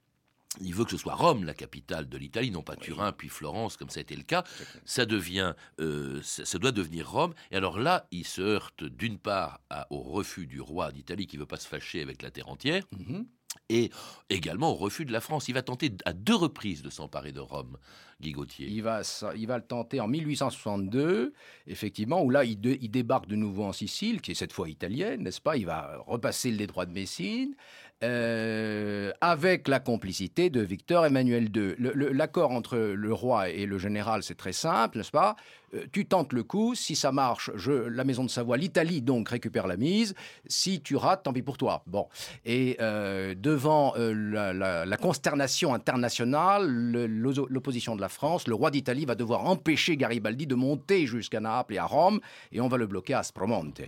il 0.61 0.73
veut 0.73 0.85
que 0.85 0.91
ce 0.91 0.97
soit 0.97 1.15
Rome 1.15 1.43
la 1.43 1.53
capitale 1.53 2.07
de 2.07 2.17
l'Italie, 2.17 2.51
non 2.51 2.61
pas 2.61 2.75
Turin 2.75 3.11
puis 3.11 3.29
Florence 3.29 3.77
comme 3.77 3.89
ça 3.89 3.99
a 3.99 4.01
été 4.01 4.15
le 4.15 4.23
cas. 4.23 4.43
Ça 4.85 5.05
devient, 5.05 5.53
euh, 5.79 6.21
ça, 6.23 6.57
doit 6.57 6.71
devenir 6.71 7.09
Rome. 7.09 7.33
Et 7.51 7.55
alors 7.55 7.79
là, 7.79 8.07
il 8.11 8.25
se 8.25 8.41
heurte 8.41 8.83
d'une 8.83 9.17
part 9.17 9.61
au 9.89 10.01
refus 10.01 10.47
du 10.47 10.61
roi 10.61 10.91
d'Italie 10.91 11.27
qui 11.27 11.37
veut 11.37 11.45
pas 11.45 11.57
se 11.57 11.67
fâcher 11.67 12.01
avec 12.01 12.21
la 12.21 12.31
terre 12.31 12.49
entière. 12.49 12.83
Mhm. 12.91 13.25
Et 13.69 13.91
également 14.29 14.71
au 14.71 14.75
refus 14.75 15.05
de 15.05 15.11
la 15.11 15.21
France. 15.21 15.47
Il 15.47 15.53
va 15.53 15.61
tenter 15.61 15.91
à 16.05 16.13
deux 16.13 16.35
reprises 16.35 16.81
de 16.81 16.89
s'emparer 16.89 17.31
de 17.31 17.39
Rome, 17.39 17.77
Guy 18.19 18.31
Gauthier. 18.31 18.67
Il 18.67 18.81
va, 18.81 19.01
il 19.35 19.45
va 19.47 19.57
le 19.57 19.63
tenter 19.63 19.99
en 19.99 20.07
1862, 20.07 21.33
effectivement, 21.67 22.23
où 22.23 22.31
là, 22.31 22.45
il, 22.45 22.59
il, 22.65 22.89
débarque 22.89 23.27
de 23.27 23.35
nouveau 23.35 23.65
en 23.65 23.71
Sicile, 23.71 24.21
qui 24.21 24.31
est 24.31 24.35
cette 24.35 24.53
fois 24.53 24.69
italienne, 24.69 25.21
n'est-ce 25.21 25.41
pas? 25.41 25.55
Il 25.55 25.67
va 25.67 25.97
repasser 26.07 26.49
le 26.49 26.57
détroit 26.57 26.87
de 26.87 26.93
Messine. 26.93 27.55
Euh, 28.03 29.11
avec 29.21 29.69
la 29.69 29.79
complicité 29.79 30.49
de 30.49 30.59
Victor 30.59 31.05
Emmanuel 31.05 31.49
II. 31.55 31.75
L'accord 31.77 32.51
entre 32.51 32.77
le 32.77 33.13
roi 33.13 33.49
et 33.49 33.65
le 33.65 33.77
général, 33.77 34.23
c'est 34.23 34.35
très 34.35 34.51
simple, 34.51 34.97
n'est-ce 34.97 35.11
pas? 35.11 35.37
Euh, 35.73 35.85
Tu 35.93 36.05
tentes 36.05 36.33
le 36.33 36.43
coup, 36.43 36.75
si 36.75 36.97
ça 36.97 37.13
marche, 37.13 37.49
la 37.65 38.03
maison 38.03 38.25
de 38.25 38.29
Savoie, 38.29 38.57
l'Italie 38.57 39.01
donc 39.01 39.29
récupère 39.29 39.67
la 39.67 39.77
mise, 39.77 40.15
si 40.47 40.81
tu 40.81 40.97
rates, 40.97 41.23
tant 41.23 41.31
pis 41.31 41.43
pour 41.43 41.57
toi. 41.57 41.81
Bon, 41.87 42.09
et 42.45 42.75
euh, 42.81 43.35
devant 43.37 43.93
la, 43.95 44.97
consternation 44.97 45.73
internationale, 45.73 46.67
l'opposition 46.67 47.95
de 47.95 48.01
la 48.01 48.09
France, 48.09 48.49
le 48.49 48.55
roi 48.55 48.69
d'Italie 48.69 49.05
va 49.05 49.15
devoir 49.15 49.45
empêcher 49.45 49.95
Garibaldi 49.95 50.45
de 50.45 50.55
monter 50.55 51.07
jusqu'à 51.07 51.39
Naples 51.39 51.75
et 51.75 51.77
à 51.77 51.85
Rome, 51.85 52.19
et 52.51 52.59
on 52.59 52.67
va 52.67 52.77
le 52.77 52.87
bloquer 52.87 53.13
à 53.13 53.19
Aspromonte. 53.19 53.81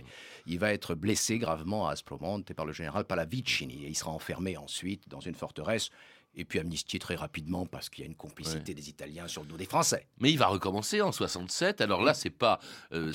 Il 0.46 0.60
va 0.60 0.72
être 0.72 0.94
blessé 0.94 1.38
gravement 1.38 1.88
à 1.88 1.92
Aspromonte 1.92 2.52
par 2.54 2.66
le 2.66 2.72
général 2.72 3.04
Pallavicini 3.04 3.84
et 3.84 3.88
il 3.88 3.96
sera 3.96 4.12
enfermé 4.12 4.56
ensuite 4.56 5.08
dans 5.08 5.20
une 5.20 5.34
forteresse 5.34 5.90
et 6.36 6.44
puis 6.44 6.58
amnistié 6.58 6.98
très 6.98 7.14
rapidement 7.14 7.66
parce 7.66 7.88
qu'il 7.88 8.04
y 8.04 8.06
a 8.06 8.10
une 8.10 8.14
complicité 8.14 8.74
des 8.74 8.88
Italiens 8.88 9.26
sur 9.26 9.42
le 9.42 9.48
dos 9.48 9.56
des 9.56 9.64
Français. 9.64 10.06
Mais 10.20 10.30
il 10.30 10.38
va 10.38 10.46
recommencer 10.46 11.00
en 11.00 11.10
67. 11.10 11.80
Alors 11.80 12.02
là, 12.02 12.12
c'est 12.14 12.30
pas, 12.30 12.60
euh, 12.92 13.12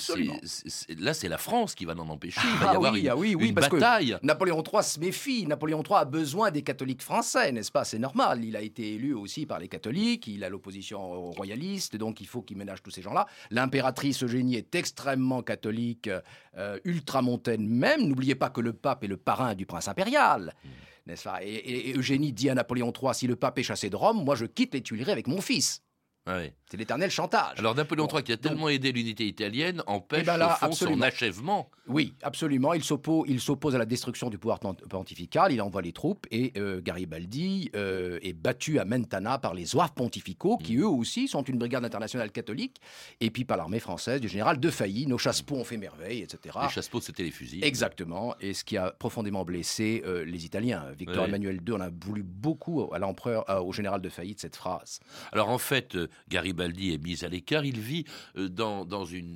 là 0.98 1.14
c'est 1.14 1.30
la 1.30 1.38
France 1.38 1.76
qui 1.76 1.86
va 1.86 1.94
l'en 1.94 2.10
empêcher. 2.10 2.42
Il 2.44 2.60
va 2.60 2.66
y 2.66 2.68
ah 2.68 2.72
avoir 2.72 2.94
oui, 2.94 3.02
une, 3.02 3.10
ah 3.10 3.16
oui, 3.16 3.36
oui, 3.36 3.54
parce 3.54 3.70
bataille. 3.70 4.18
Que 4.20 4.26
Napoléon 4.26 4.64
III 4.64 4.84
se 4.84 5.00
méfie. 5.00 5.46
Napoléon 5.46 5.84
III 5.84 5.98
a 5.98 6.06
besoin 6.06 6.50
des 6.52 6.64
catholiques 6.64 7.04
français, 7.04 7.52
n'est-ce 7.52 7.72
pas? 7.72 7.84
C'est 7.84 8.00
normal. 8.00 8.44
Il 8.44 8.56
a 8.56 8.62
été 8.62 8.96
élu 8.96 9.14
aussi 9.14 9.46
par 9.46 9.60
les 9.60 9.68
catholiques. 9.68 10.28
Il 10.28 10.44
a 10.44 10.50
l'opposition 10.50 11.00
aux 11.00 11.32
royalistes, 11.32 11.96
donc 11.96 12.22
il 12.22 12.28
faut 12.28 12.42
qu'il 12.42 12.58
ménage 12.58 12.82
tous 12.82 12.92
ces 12.92 13.04
gens-là. 13.04 13.28
L'impératrice 13.52 14.24
Eugénie 14.24 14.56
est 14.56 14.74
extrêmement 14.74 15.44
catholique, 15.44 16.10
euh, 16.58 16.80
ultramontaine 16.86 17.68
même. 17.68 18.08
N'oubliez 18.08 18.36
pas 18.36 18.50
que 18.50 18.62
le 18.62 18.74
pape 18.74 19.04
est 19.04 19.08
le 19.08 19.18
parrain 19.18 19.54
du 19.54 19.66
prince 19.68 19.88
impérial. 19.88 20.56
Mmh 20.64 20.70
n'est-ce 21.12 21.30
et, 21.42 21.94
Eugénie 21.96 22.34
dit 22.34 22.50
à 22.50 22.56
Napoléon 22.56 22.92
III, 22.92 23.14
si 23.14 23.28
le 23.28 23.36
pape 23.36 23.60
est 23.60 23.64
chassé 23.64 23.90
de 23.90 23.96
Rome, 23.96 24.24
moi 24.24 24.36
je 24.36 24.46
quitte 24.46 24.74
les 24.74 24.82
Tuileries 24.82 25.12
avec 25.12 25.28
mon 25.28 25.42
fils. 25.42 25.84
C'est 26.26 26.78
l'éternel 26.78 27.10
chantage. 27.10 27.60
Alors 27.60 27.76
Napoléon 27.76 28.08
III, 28.08 28.24
qui 28.24 28.32
a 28.32 28.38
tellement 28.38 28.70
aidé 28.70 28.92
l'unité 28.92 29.26
italienne, 29.26 29.84
empêche 29.88 30.22
eh 30.22 30.26
ben 30.26 30.38
là, 30.38 30.58
son 30.72 31.02
achèvement. 31.02 31.70
Oui, 31.88 32.14
absolument. 32.22 32.74
Il 32.74 32.84
s'oppose 32.84 33.76
à 33.76 33.78
la 33.78 33.86
destruction 33.86 34.30
du 34.30 34.38
pouvoir 34.38 34.60
pontifical, 34.60 35.52
il 35.52 35.62
envoie 35.62 35.82
les 35.82 35.92
troupes, 35.92 36.28
et 36.32 36.54
euh, 36.58 36.80
Garibaldi 36.80 37.72
euh, 37.76 38.20
est 38.22 38.34
battu 38.34 38.80
à 38.80 38.86
Mentana 38.86 39.40
par 39.40 39.54
les 39.56 39.66
zouaves 39.66 39.94
pontificaux, 39.94 40.58
qui 40.58 40.78
mm. 40.78 40.82
eux 40.82 40.88
aussi 40.88 41.28
sont 41.28 41.42
une 41.42 41.58
brigade 41.58 41.84
internationale 41.84 42.32
catholique, 42.32 42.78
et 43.20 43.32
puis 43.32 43.44
par 43.44 43.58
l'armée 43.58 43.80
française 43.80 44.22
du 44.22 44.30
général 44.30 44.60
De 44.60 44.70
Failly. 44.70 45.08
Nos 45.08 45.18
chasse-peaux 45.18 45.56
ont 45.56 45.66
fait 45.66 45.78
merveille, 45.78 46.22
etc. 46.22 46.58
Les 46.62 46.70
chasse-peaux, 46.70 47.02
c'était 47.02 47.24
les 47.24 47.32
fusils. 47.32 47.64
Exactement, 47.66 48.36
et 48.40 48.54
ce 48.54 48.64
qui 48.64 48.78
a 48.78 48.92
profondément 48.92 49.44
blessé 49.44 50.04
euh, 50.06 50.24
les 50.24 50.46
Italiens. 50.46 50.86
Victor 50.98 51.26
Emmanuel 51.26 51.60
II 51.68 51.74
en 51.76 51.82
a 51.82 51.90
voulu 51.90 52.24
beaucoup 52.24 52.90
à 52.94 53.00
l'empereur, 53.00 53.44
au 53.66 53.74
général 53.74 54.02
De 54.02 54.10
Failly 54.10 54.36
de 54.36 54.40
cette 54.40 54.56
phrase. 54.56 55.00
Alors 55.32 55.50
en 55.50 55.58
fait, 55.58 55.98
Garibaldi 56.30 56.94
est 56.94 56.98
mis 56.98 57.24
à 57.24 57.28
l'écart. 57.28 57.66
Il 57.66 57.80
vit 57.80 58.06
euh, 58.38 58.48
dans, 58.50 58.86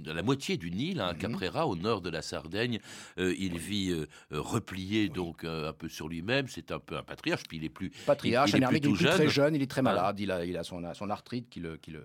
la 0.06 0.24
moitié 0.24 0.58
d'une 0.58 0.80
île, 0.80 1.02
à 1.02 1.10
hein. 1.10 1.14
Caprera, 1.14 1.68
au 1.68 1.76
nord 1.76 2.02
de 2.02 2.10
la 2.10 2.22
Sardaigne. 2.22 2.80
Euh, 3.18 3.34
il 3.38 3.58
vit 3.58 3.92
euh, 3.92 4.06
replié 4.32 5.10
donc 5.10 5.44
un 5.44 5.74
peu 5.74 5.90
sur 5.90 6.08
lui-même. 6.08 6.48
C'est 6.48 6.72
un 6.72 6.80
peu 6.80 6.98
un 6.98 7.04
patriarche. 7.04 7.44
Puis 7.48 7.58
il 7.58 7.66
est 7.66 7.70
plus 7.70 7.92
patriarche, 8.06 8.54
il, 8.54 8.64
est 8.64 8.68
plus 8.68 8.94
très 8.94 9.30
jeune. 9.30 9.56
Il 9.56 9.62
est 9.62 9.70
très 9.70 9.82
malade. 9.82 10.20
Il 10.20 10.32
a, 10.32 10.64
son, 10.64 10.82
son 10.94 11.10
arthrite 11.10 11.50
qui 11.50 11.60
le, 11.60 11.78
qui 11.78 11.92
le 11.92 12.04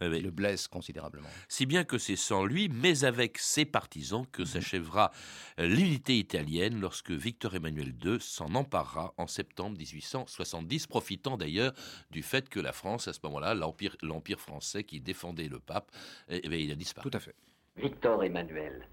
le 0.00 0.30
blesse 0.30 0.68
considérablement. 0.68 1.28
Si 1.48 1.66
bien 1.66 1.84
que 1.84 1.98
c'est 1.98 2.16
sans 2.16 2.44
lui, 2.44 2.68
mais 2.68 3.04
avec 3.04 3.38
ses 3.38 3.64
partisans, 3.64 4.26
que 4.32 4.42
mhm. 4.42 4.46
s'achèvera 4.46 5.10
euh, 5.58 5.66
l'unité 5.66 6.18
italienne 6.18 6.80
lorsque 6.80 7.10
Victor 7.10 7.54
Emmanuel 7.54 7.94
II 8.04 8.18
s'en 8.20 8.54
emparera 8.54 9.14
en 9.16 9.26
septembre 9.26 9.78
1870, 9.78 10.86
profitant 10.86 11.36
d'ailleurs 11.36 11.72
du 12.10 12.22
fait 12.22 12.48
que 12.48 12.60
la 12.60 12.72
France, 12.72 13.08
à 13.08 13.12
ce 13.12 13.20
moment-là, 13.24 13.54
l'empire 13.54 14.40
français 14.40 14.84
qui 14.84 15.00
défendait 15.00 15.48
le 15.48 15.58
pape, 15.58 15.90
eh, 16.28 16.40
eh 16.42 16.60
il 16.60 16.70
a 16.70 16.74
disparu. 16.74 17.10
Tout 17.10 17.16
à 17.16 17.20
fait. 17.20 17.34
Victor 17.76 18.24
Emmanuel, 18.24 18.86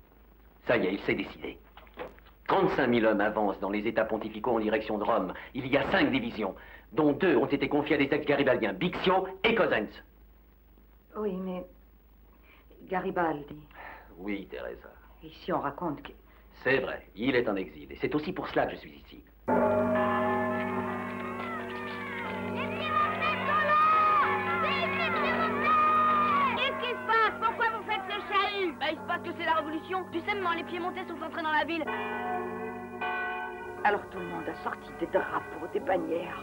ça 0.68 0.78
y 0.78 0.88
est, 0.88 0.94
il 0.94 1.00
s'est 1.02 1.16
décidé. 1.16 1.58
35 2.48 2.94
000 2.94 3.06
hommes 3.06 3.22
avancent 3.22 3.60
dans 3.60 3.70
les 3.70 3.88
États 3.88 4.06
pontificaux 4.06 4.52
en 4.52 4.60
direction 4.60 4.98
de 4.98 5.04
Rome. 5.04 5.34
Il 5.54 5.68
y 5.68 5.78
a 5.78 5.90
cinq 5.92 6.12
divisions, 6.12 6.56
dont 6.92 7.14
deux 7.14 7.36
ont 7.38 7.46
été 7.48 7.70
confiées 7.70 7.96
à 7.96 7.98
des 7.98 8.10
sectes 8.10 8.28
garibaldiens, 8.28 8.74
Bixio 8.74 9.28
et 9.44 9.56
Cosenz. 9.56 9.90
Oui, 11.16 11.34
mais 11.34 11.66
Garibaldi. 12.90 13.56
Oui, 14.18 14.48
Teresa. 14.50 14.90
Ici, 15.24 15.54
on 15.54 15.60
raconte 15.60 16.02
que... 16.02 16.12
C'est 16.64 16.80
vrai, 16.80 17.08
il 17.16 17.36
est 17.36 17.48
en 17.50 17.56
exil, 17.56 17.92
et 17.92 17.98
c'est 18.00 18.14
aussi 18.16 18.32
pour 18.32 18.48
cela 18.48 18.66
que 18.68 18.74
je 18.74 18.78
suis 18.78 18.92
ici. 18.92 19.24
Qu'est-ce 26.58 26.80
qui 26.80 26.92
se 26.92 27.06
passe? 27.08 27.36
Pourquoi 27.42 27.66
vous 27.78 27.84
faites 27.90 28.02
ce 28.08 28.18
chahut? 28.32 28.74
Bah, 28.80 28.86
Il 28.92 28.98
se 28.98 29.08
passe 29.08 29.22
que 29.24 29.32
c'est 29.38 29.46
la 29.46 29.54
révolution. 29.56 30.06
Tu 30.12 30.20
sais, 30.22 30.36
moment, 30.36 30.54
les 30.54 30.64
Piémontais 30.64 31.06
sont 31.08 31.22
entrés 31.22 31.44
dans 31.44 31.52
la 31.52 31.66
ville. 31.66 31.84
Alors 33.84 34.02
tout 34.12 34.20
le 34.20 34.26
monde 34.28 34.46
a 34.48 34.56
sorti 34.64 34.90
des 35.00 35.08
drapeaux, 35.08 35.68
des 35.74 35.80
bannières. 35.82 36.42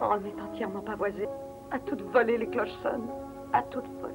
On 0.00 0.24
est 0.24 0.40
entièrement 0.40 0.80
pavoisé. 0.80 1.28
À 1.70 1.78
toutes 1.78 2.00
volées, 2.00 2.38
les 2.38 2.48
cloches 2.48 2.72
sonnent 2.82 3.10
à 3.52 3.62
toute 3.64 3.86
folie. 4.00 4.14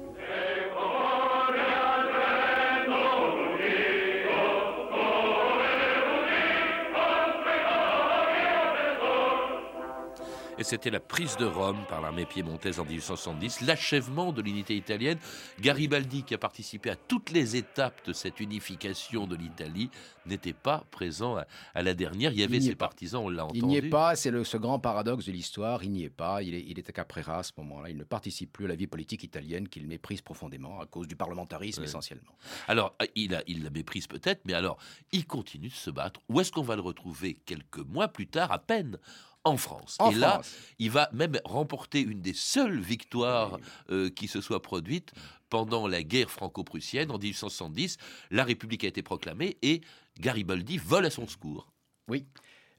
Et 10.56 10.62
c'était 10.62 10.90
la 10.90 11.00
prise 11.00 11.36
de 11.36 11.46
Rome 11.46 11.84
par 11.88 12.00
l'armée 12.00 12.26
piémontaise 12.26 12.78
en 12.78 12.84
1870, 12.84 13.62
l'achèvement 13.62 14.30
de 14.30 14.40
l'unité 14.40 14.76
italienne. 14.76 15.18
Garibaldi, 15.60 16.22
qui 16.22 16.32
a 16.32 16.38
participé 16.38 16.90
à 16.90 16.96
toutes 16.96 17.32
les 17.32 17.56
étapes 17.56 18.06
de 18.06 18.12
cette 18.12 18.38
unification 18.38 19.26
de 19.26 19.34
l'Italie, 19.34 19.90
n'était 20.26 20.52
pas 20.52 20.84
présent 20.92 21.36
à, 21.74 21.82
la 21.82 21.94
dernière. 21.94 22.32
Il 22.32 22.38
y 22.38 22.44
avait 22.44 22.60
ses 22.60 22.76
partisans, 22.76 23.22
on 23.24 23.28
l'a 23.30 23.46
entendu. 23.46 23.58
Il 23.58 23.66
n'y 23.66 23.76
est 23.78 23.90
pas, 23.90 24.14
c'est 24.14 24.44
ce 24.44 24.56
grand 24.56 24.78
paradoxe 24.78 25.26
de 25.26 25.32
l'histoire, 25.32 25.82
il 25.82 25.90
n'y 25.90 26.04
est 26.04 26.10
pas, 26.10 26.40
il, 26.42 26.54
est, 26.54 26.64
il 26.64 26.78
à 26.78 26.92
Caprera 26.92 27.38
à 27.38 27.42
ce 27.42 27.52
moment-là, 27.58 27.90
il 27.90 27.96
ne 27.96 28.04
participe 28.04 28.52
plus 28.52 28.66
à 28.66 28.68
la 28.68 28.76
vie 28.76 28.86
politique 28.86 29.24
italienne 29.24 29.68
qu'il 29.68 29.88
méprise 29.88 30.22
profondément 30.22 30.80
à 30.80 30.86
cause 30.86 31.08
du 31.08 31.16
parlementarisme 31.16 31.82
essentiellement. 31.82 32.38
Alors, 32.68 32.94
il, 33.16 33.34
a, 33.34 33.42
il 33.48 33.64
la 33.64 33.70
méprise 33.70 34.06
peut-être, 34.06 34.42
mais 34.44 34.54
alors, 34.54 34.78
il 35.10 35.26
continue 35.26 35.68
de 35.68 35.72
se 35.72 35.90
battre. 35.90 36.20
Où 36.28 36.40
est-ce 36.40 36.52
qu'on 36.52 36.62
va 36.62 36.76
le 36.76 36.82
retrouver 36.82 37.38
quelques 37.44 37.78
mois 37.78 38.06
plus 38.06 38.28
tard, 38.28 38.52
à 38.52 38.60
peine 38.60 38.98
en 39.44 39.56
France. 39.56 39.98
et 40.10 40.14
là, 40.14 40.40
il 40.78 40.90
va 40.90 41.08
même 41.12 41.38
remporter 41.44 42.00
une 42.00 42.20
des 42.20 42.32
seules 42.32 42.80
victoires 42.80 43.58
euh, 43.90 44.10
qui 44.10 44.26
se 44.26 44.40
soit 44.40 44.62
produite 44.62 45.12
pendant 45.50 45.86
la 45.86 46.02
guerre 46.02 46.30
franco-prussienne 46.30 47.10
en 47.10 47.18
1870. 47.18 47.98
La 48.30 48.44
République 48.44 48.84
a 48.84 48.88
été 48.88 49.02
proclamée 49.02 49.58
et 49.62 49.82
Garibaldi 50.18 50.78
vole 50.78 51.06
à 51.06 51.10
son 51.10 51.28
secours. 51.28 51.72
Oui. 52.08 52.26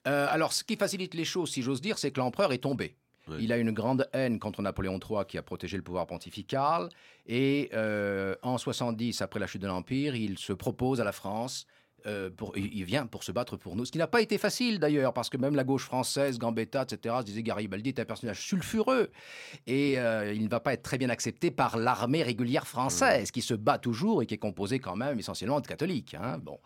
Euh, 0.08 0.28
alors, 0.30 0.54
ce 0.54 0.64
qui 0.64 0.76
facilite 0.76 1.14
les 1.14 1.26
choses, 1.26 1.52
si 1.52 1.62
j'ose 1.62 1.82
dire, 1.82 1.98
c'est 1.98 2.12
que 2.12 2.20
l'empereur 2.20 2.52
est 2.52 2.60
tombé. 2.60 2.96
Il 3.40 3.52
a 3.52 3.58
une 3.58 3.72
grande 3.72 4.08
haine 4.14 4.38
contre 4.38 4.62
Napoléon 4.62 5.00
III 5.00 5.26
qui 5.28 5.38
a 5.40 5.42
protégé 5.42 5.78
le 5.78 5.84
pouvoir 5.84 6.06
pontifical. 6.06 6.90
Et 7.26 7.70
euh, 7.74 8.36
en 8.44 8.58
70, 8.58 9.22
après 9.22 9.40
la 9.40 9.48
chute 9.48 9.62
de 9.62 9.68
l'Empire, 9.68 10.16
il 10.16 10.38
se 10.38 10.54
propose 10.54 11.02
à 11.02 11.04
la 11.04 11.12
France 11.12 11.66
euh, 12.08 12.30
il 12.56 12.84
vient 12.84 13.06
pour 13.08 13.24
se 13.24 13.32
battre 13.32 13.58
pour 13.58 13.76
nous. 13.76 13.86
Ce 13.86 13.92
qui 13.92 13.98
n'a 13.98 14.08
pas 14.08 14.22
été 14.22 14.38
facile 14.38 14.80
d'ailleurs, 14.80 15.14
parce 15.14 15.30
que 15.30 15.38
même 15.38 15.56
la 15.56 15.64
gauche 15.64 15.86
française, 15.86 16.38
Gambetta, 16.38 16.84
etc., 16.84 17.16
se 17.20 17.26
disait 17.26 17.44
Garibaldi 17.44 17.90
est 17.90 18.00
un 18.00 18.06
personnage 18.06 18.42
sulfureux. 18.42 19.10
Et 19.68 20.00
euh, 20.00 20.34
il 20.34 20.44
ne 20.44 20.50
va 20.50 20.60
pas 20.60 20.74
être 20.74 20.84
très 20.84 20.98
bien 20.98 21.10
accepté 21.10 21.52
par 21.52 21.78
l'armée 21.78 22.24
régulière 22.24 22.68
française, 22.68 23.32
qui 23.32 23.42
se 23.42 23.54
bat 23.54 23.78
toujours 23.78 24.22
et 24.22 24.26
qui 24.26 24.34
est 24.34 24.40
composée 24.40 24.80
quand 24.80 24.96
même 24.96 25.20
essentiellement 25.20 25.60
de 25.60 25.68
catholiques. 25.68 26.16
Hein. 26.16 26.38
Bon. 26.40 26.60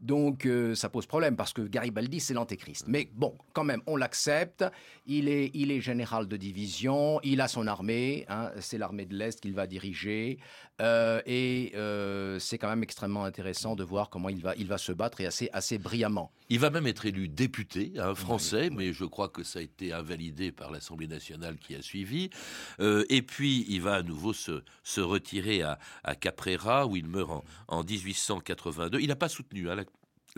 Donc 0.00 0.46
euh, 0.46 0.74
ça 0.74 0.88
pose 0.88 1.06
problème, 1.06 1.36
parce 1.36 1.52
que 1.52 1.62
Garibaldi, 1.62 2.20
c'est 2.20 2.34
l'antéchrist. 2.34 2.86
Mais 2.88 3.08
bon, 3.14 3.36
quand 3.52 3.64
même, 3.64 3.80
on 3.86 3.96
l'accepte. 3.96 4.64
Il 5.06 5.28
est, 5.28 5.50
il 5.54 5.70
est 5.70 5.80
général 5.80 6.26
de 6.26 6.36
division, 6.36 7.20
il 7.22 7.40
a 7.40 7.48
son 7.48 7.66
armée, 7.66 8.24
hein. 8.28 8.50
c'est 8.60 8.78
l'armée 8.78 9.06
de 9.06 9.16
l'Est 9.16 9.40
qu'il 9.40 9.54
va 9.54 9.66
diriger. 9.66 10.38
Et 10.82 11.72
c'est 12.38 12.58
quand 12.58 12.68
même 12.68 12.82
extrêmement 12.82 13.24
intéressant 13.24 13.76
de 13.76 13.84
voir 13.84 14.10
comment 14.10 14.28
il 14.28 14.40
va, 14.40 14.54
il 14.56 14.66
va 14.66 14.78
se 14.78 14.92
battre 14.92 15.20
et 15.20 15.26
assez, 15.26 15.48
assez 15.52 15.78
brillamment. 15.78 16.32
Il 16.48 16.58
va 16.58 16.70
même 16.70 16.86
être 16.86 17.06
élu 17.06 17.28
député, 17.28 17.92
un 17.96 18.14
français, 18.14 18.68
mais 18.70 18.92
je 18.92 19.04
crois 19.04 19.28
que 19.28 19.42
ça 19.42 19.60
a 19.60 19.62
été 19.62 19.92
invalidé 19.92 20.52
par 20.52 20.70
l'Assemblée 20.70 21.06
nationale 21.06 21.56
qui 21.56 21.74
a 21.74 21.82
suivi. 21.82 22.30
Euh, 22.80 23.04
et 23.08 23.22
puis, 23.22 23.64
il 23.68 23.80
va 23.80 23.94
à 23.94 24.02
nouveau 24.02 24.32
se, 24.32 24.62
se 24.82 25.00
retirer 25.00 25.62
à, 25.62 25.78
à, 26.04 26.14
Caprera, 26.14 26.86
où 26.86 26.96
il 26.96 27.06
meurt 27.06 27.30
en, 27.30 27.44
en 27.68 27.84
1882. 27.84 29.00
Il 29.00 29.08
n'a 29.08 29.16
pas 29.16 29.28
soutenu 29.28 29.70
hein, 29.70 29.76
la, 29.76 29.84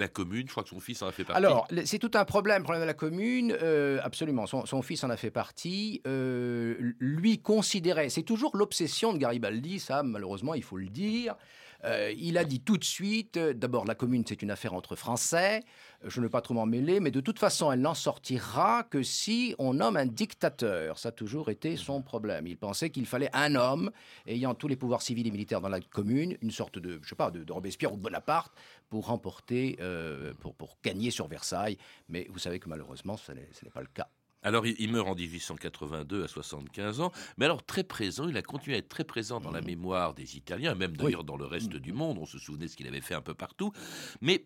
commune, 0.08 0.46
je 0.46 0.50
crois 0.52 0.62
que 0.62 0.68
son 0.68 0.80
fils 0.80 1.02
en 1.02 1.08
a 1.08 1.12
fait 1.12 1.24
partie. 1.24 1.36
Alors, 1.36 1.68
c'est 1.84 1.98
tout 1.98 2.10
un 2.14 2.24
problème, 2.24 2.62
problème 2.62 2.82
de 2.82 2.86
la 2.86 2.94
commune, 2.94 3.56
euh, 3.62 3.98
absolument, 4.02 4.46
son, 4.46 4.66
son, 4.66 4.82
fils 4.82 5.04
en 5.04 5.10
a 5.10 5.16
fait 5.16 5.30
partie. 5.30 6.02
Euh, 6.06 6.94
lui 6.98 7.38
considérait, 7.38 8.08
c'est 8.08 8.22
toujours 8.22 8.56
l'obsession 8.56 9.12
de 9.12 9.18
Garibaldi, 9.18 9.78
ça 9.78 10.02
malheureusement 10.02 10.54
il 10.54 10.62
faut 10.62 10.78
le 10.78 10.88
dire, 10.88 11.36
euh, 11.84 12.12
il 12.16 12.38
a 12.38 12.44
dit 12.44 12.60
tout 12.60 12.78
de 12.78 12.84
suite, 12.84 13.36
euh, 13.36 13.52
d'abord 13.52 13.84
la 13.84 13.94
commune 13.94 14.24
c'est 14.26 14.40
une 14.42 14.50
affaire 14.50 14.72
entre 14.74 14.96
Français, 14.96 15.62
euh, 16.04 16.08
je 16.08 16.20
ne 16.20 16.26
veux 16.26 16.30
pas 16.30 16.40
trop 16.40 16.54
m'en 16.54 16.66
mêler, 16.66 16.98
mais 16.98 17.10
de 17.10 17.20
toute 17.20 17.38
façon 17.38 17.70
elle 17.70 17.80
n'en 17.80 17.94
sortira 17.94 18.84
que 18.84 19.02
si 19.02 19.54
on 19.58 19.74
nomme 19.74 19.96
un 19.96 20.06
dictateur. 20.06 20.98
Ça 20.98 21.10
a 21.10 21.12
toujours 21.12 21.50
été 21.50 21.76
son 21.76 22.00
problème. 22.00 22.46
Il 22.46 22.56
pensait 22.56 22.90
qu'il 22.90 23.06
fallait 23.06 23.30
un 23.34 23.54
homme 23.54 23.90
ayant 24.26 24.54
tous 24.54 24.68
les 24.68 24.76
pouvoirs 24.76 25.02
civils 25.02 25.26
et 25.26 25.30
militaires 25.30 25.60
dans 25.60 25.68
la 25.68 25.80
commune, 25.80 26.36
une 26.40 26.50
sorte 26.50 26.78
de, 26.78 27.00
je 27.02 27.08
sais 27.08 27.14
pas, 27.14 27.30
de, 27.30 27.44
Robespierre 27.52 27.92
ou 27.92 27.96
de 27.96 28.02
Bonaparte, 28.02 28.52
pour 28.88 29.06
remporter, 29.06 29.78
pour, 30.40 30.54
pour 30.54 30.78
gagner 30.82 31.10
sur 31.10 31.28
Versailles. 31.28 31.78
Mais 32.08 32.26
vous 32.30 32.38
savez 32.38 32.58
que 32.58 32.68
malheureusement 32.68 33.16
ce 33.16 33.32
n'est 33.32 33.70
pas 33.72 33.80
le 33.80 33.88
cas. 33.92 34.08
Alors, 34.44 34.66
il 34.66 34.92
meurt 34.92 35.08
en 35.08 35.14
1882 35.14 36.24
à 36.24 36.28
75 36.28 37.00
ans, 37.00 37.12
mais 37.38 37.46
alors 37.46 37.64
très 37.64 37.82
présent, 37.82 38.28
il 38.28 38.36
a 38.36 38.42
continué 38.42 38.76
à 38.76 38.78
être 38.78 38.88
très 38.88 39.04
présent 39.04 39.40
dans 39.40 39.50
la 39.50 39.62
mmh. 39.62 39.66
mémoire 39.66 40.14
des 40.14 40.36
Italiens, 40.36 40.74
même 40.74 40.96
d'ailleurs 40.96 41.24
dans 41.24 41.36
le 41.36 41.46
reste 41.46 41.74
mmh. 41.74 41.78
du 41.78 41.92
monde. 41.92 42.18
On 42.20 42.26
se 42.26 42.38
souvenait 42.38 42.66
de 42.66 42.70
ce 42.70 42.76
qu'il 42.76 42.86
avait 42.86 43.00
fait 43.00 43.14
un 43.14 43.22
peu 43.22 43.34
partout. 43.34 43.72
Mais 44.20 44.44